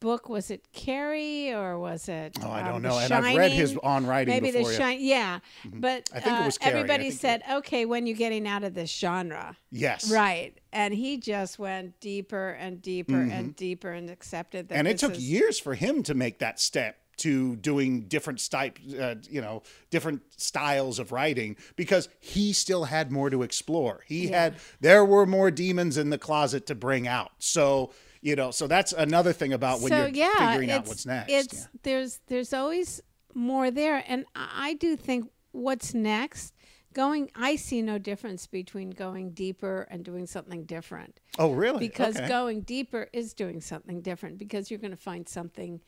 book, 0.00 0.28
was 0.28 0.50
it 0.50 0.66
Carrie 0.72 1.52
or 1.52 1.78
was 1.78 2.08
it? 2.08 2.36
Oh, 2.42 2.50
I 2.50 2.62
um, 2.62 2.66
don't 2.66 2.82
know. 2.82 2.98
And 2.98 3.12
I've 3.12 3.36
read 3.36 3.52
his 3.52 3.76
on 3.84 4.04
writing 4.04 4.34
Maybe 4.34 4.50
before. 4.50 4.66
the 4.68 4.72
yeah. 4.72 4.78
shine, 4.78 4.98
yeah. 5.00 5.38
But 5.64 6.10
I 6.12 6.18
think 6.20 6.38
it 6.38 6.42
uh, 6.42 6.44
was 6.46 6.58
Carrie. 6.58 6.74
Everybody 6.80 7.10
said, 7.12 7.42
"Okay, 7.50 7.84
when 7.84 8.06
you 8.08 8.14
getting 8.14 8.46
out 8.48 8.64
of 8.64 8.74
this 8.74 8.90
genre?" 8.90 9.56
Yes. 9.70 10.10
Right, 10.10 10.58
and 10.72 10.92
he 10.92 11.18
just 11.18 11.58
went 11.58 12.00
deeper 12.00 12.50
and 12.50 12.82
deeper 12.82 13.12
Mm-hmm. 13.12 13.30
and 13.30 13.56
deeper 13.56 13.90
and 13.92 14.10
accepted 14.10 14.68
that. 14.70 14.76
and 14.76 14.88
it 14.88 14.98
took 14.98 15.12
is- 15.12 15.28
years 15.30 15.58
for 15.60 15.74
him 15.76 16.02
to 16.04 16.14
make 16.14 16.38
that 16.40 16.58
step 16.58 16.98
to 17.22 17.56
doing 17.56 18.02
different 18.08 18.50
type, 18.50 18.78
uh, 18.98 19.16
you 19.30 19.40
know, 19.40 19.62
different 19.90 20.22
styles 20.36 20.98
of 20.98 21.12
writing 21.12 21.56
because 21.76 22.08
he 22.20 22.52
still 22.52 22.84
had 22.84 23.10
more 23.10 23.30
to 23.30 23.42
explore. 23.42 24.00
He 24.06 24.28
Yeah. 24.28 24.42
had 24.42 24.54
there 24.80 25.04
were 25.04 25.26
more 25.26 25.50
demons 25.50 25.96
in 25.96 26.10
the 26.10 26.18
closet 26.18 26.66
to 26.66 26.74
bring 26.74 27.06
out. 27.08 27.32
So 27.38 27.92
you 28.24 28.36
know, 28.36 28.52
so 28.52 28.68
that's 28.68 28.92
another 28.92 29.32
thing 29.32 29.52
about 29.52 29.80
when 29.80 29.90
so 29.90 29.96
you're 29.98 30.08
yeah, 30.08 30.50
figuring 30.50 30.70
out 30.70 30.86
what's 30.86 31.04
next. 31.04 31.32
It's 31.32 31.54
Yeah. 31.54 31.66
there's 31.82 32.20
there's 32.28 32.52
always 32.52 33.00
more 33.34 33.70
there, 33.70 34.04
and 34.06 34.26
I 34.36 34.74
do 34.74 34.96
think 34.96 35.28
what's 35.52 35.92
next. 35.94 36.54
Going, 36.94 37.30
I 37.34 37.56
see 37.56 37.80
no 37.80 37.96
difference 37.96 38.46
between 38.46 38.90
going 38.90 39.30
deeper 39.30 39.88
and 39.90 40.04
doing 40.04 40.26
something 40.26 40.64
different. 40.66 41.20
Oh, 41.38 41.50
really? 41.52 41.78
Because 41.88 42.16
Okay. 42.18 42.28
going 42.28 42.60
deeper 42.60 43.08
is 43.14 43.32
doing 43.32 43.62
something 43.62 44.02
different 44.02 44.36
because 44.36 44.70
you're 44.70 44.78
going 44.78 44.90
to 44.90 44.96
find 45.10 45.26
something 45.26 45.80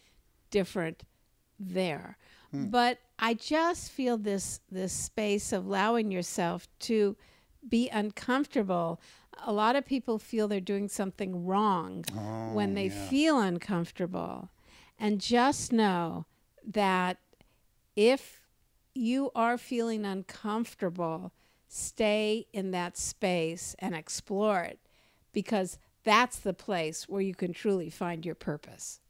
different 0.51 1.03
there. 1.59 2.17
Hmm. 2.51 2.67
But 2.67 2.99
I 3.19 3.35
just 3.35 3.90
feel 3.90 4.17
this 4.19 4.61
this 4.71 4.93
space 4.93 5.53
of 5.53 5.67
allowing 5.67 6.11
yourself 6.11 6.69
to 6.81 7.17
be 7.69 7.88
uncomfortable. 7.88 9.01
A 9.47 9.53
lot 9.53 9.77
of 9.77 9.85
people 9.87 10.19
feel 10.19 10.47
they're 10.49 10.61
doing 10.61 10.88
something 10.88 11.45
wrong 11.47 12.05
when 12.55 12.75
they 12.75 12.90
Oh, 12.90 12.95
yeah. 12.95 13.09
feel 13.09 13.38
uncomfortable. 13.40 14.51
And 14.99 15.21
just 15.21 15.73
know 15.73 16.27
that 16.64 17.19
if 17.97 18.43
you 18.95 19.31
are 19.35 19.59
feeling 19.59 20.05
uncomfortable, 20.05 21.33
stay 21.69 22.47
in 22.53 22.71
that 22.71 22.97
space 22.97 23.75
and 23.81 23.95
explore 23.95 24.61
it 24.62 24.79
because 25.33 25.79
that's 26.05 26.38
the 26.38 26.55
place 26.55 27.09
where 27.09 27.21
you 27.23 27.35
can 27.35 27.53
truly 27.53 27.90
find 27.90 28.25
your 28.25 28.35
purpose. 28.37 29.01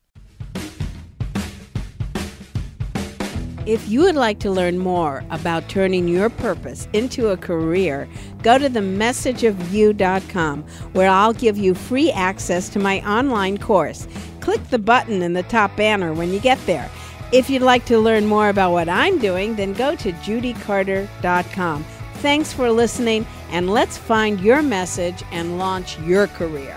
If 3.67 3.89
you 3.89 4.01
would 4.01 4.15
like 4.15 4.41
to 4.41 4.51
learn 4.51 4.77
more 4.77 5.25
about 5.31 5.71
turning 5.71 6.07
your 6.07 6.29
purpose 6.29 6.87
into 6.93 7.29
a 7.29 7.37
career, 7.37 8.07
go 8.43 8.59
to 8.59 8.69
themessageofyou.com 8.69 10.63
where 10.93 11.09
I'll 11.09 11.33
give 11.33 11.57
you 11.57 11.75
free 11.75 12.13
access 12.13 12.69
to 12.71 12.79
my 12.79 13.01
online 13.09 13.57
course. 13.57 14.07
Click 14.41 14.63
the 14.69 14.79
button 14.79 15.23
in 15.23 15.33
the 15.33 15.45
top 15.45 15.75
banner 15.77 16.13
when 16.13 16.31
you 16.31 16.41
get 16.41 16.59
there. 16.67 16.91
If 17.33 17.49
you'd 17.49 17.63
like 17.63 17.87
to 17.87 17.99
learn 17.99 18.27
more 18.27 18.51
about 18.51 18.73
what 18.73 18.91
I'm 18.91 19.19
doing, 19.19 19.57
then 19.57 19.73
go 19.73 19.97
to 19.97 20.13
judycarter.com. 20.13 21.85
Thanks 22.17 22.53
for 22.53 22.71
listening, 22.71 23.27
and 23.51 23.71
let's 23.71 23.97
find 23.97 24.41
your 24.41 24.61
message 24.61 25.23
and 25.33 25.59
launch 25.59 25.99
your 26.01 26.27
career. 26.27 26.77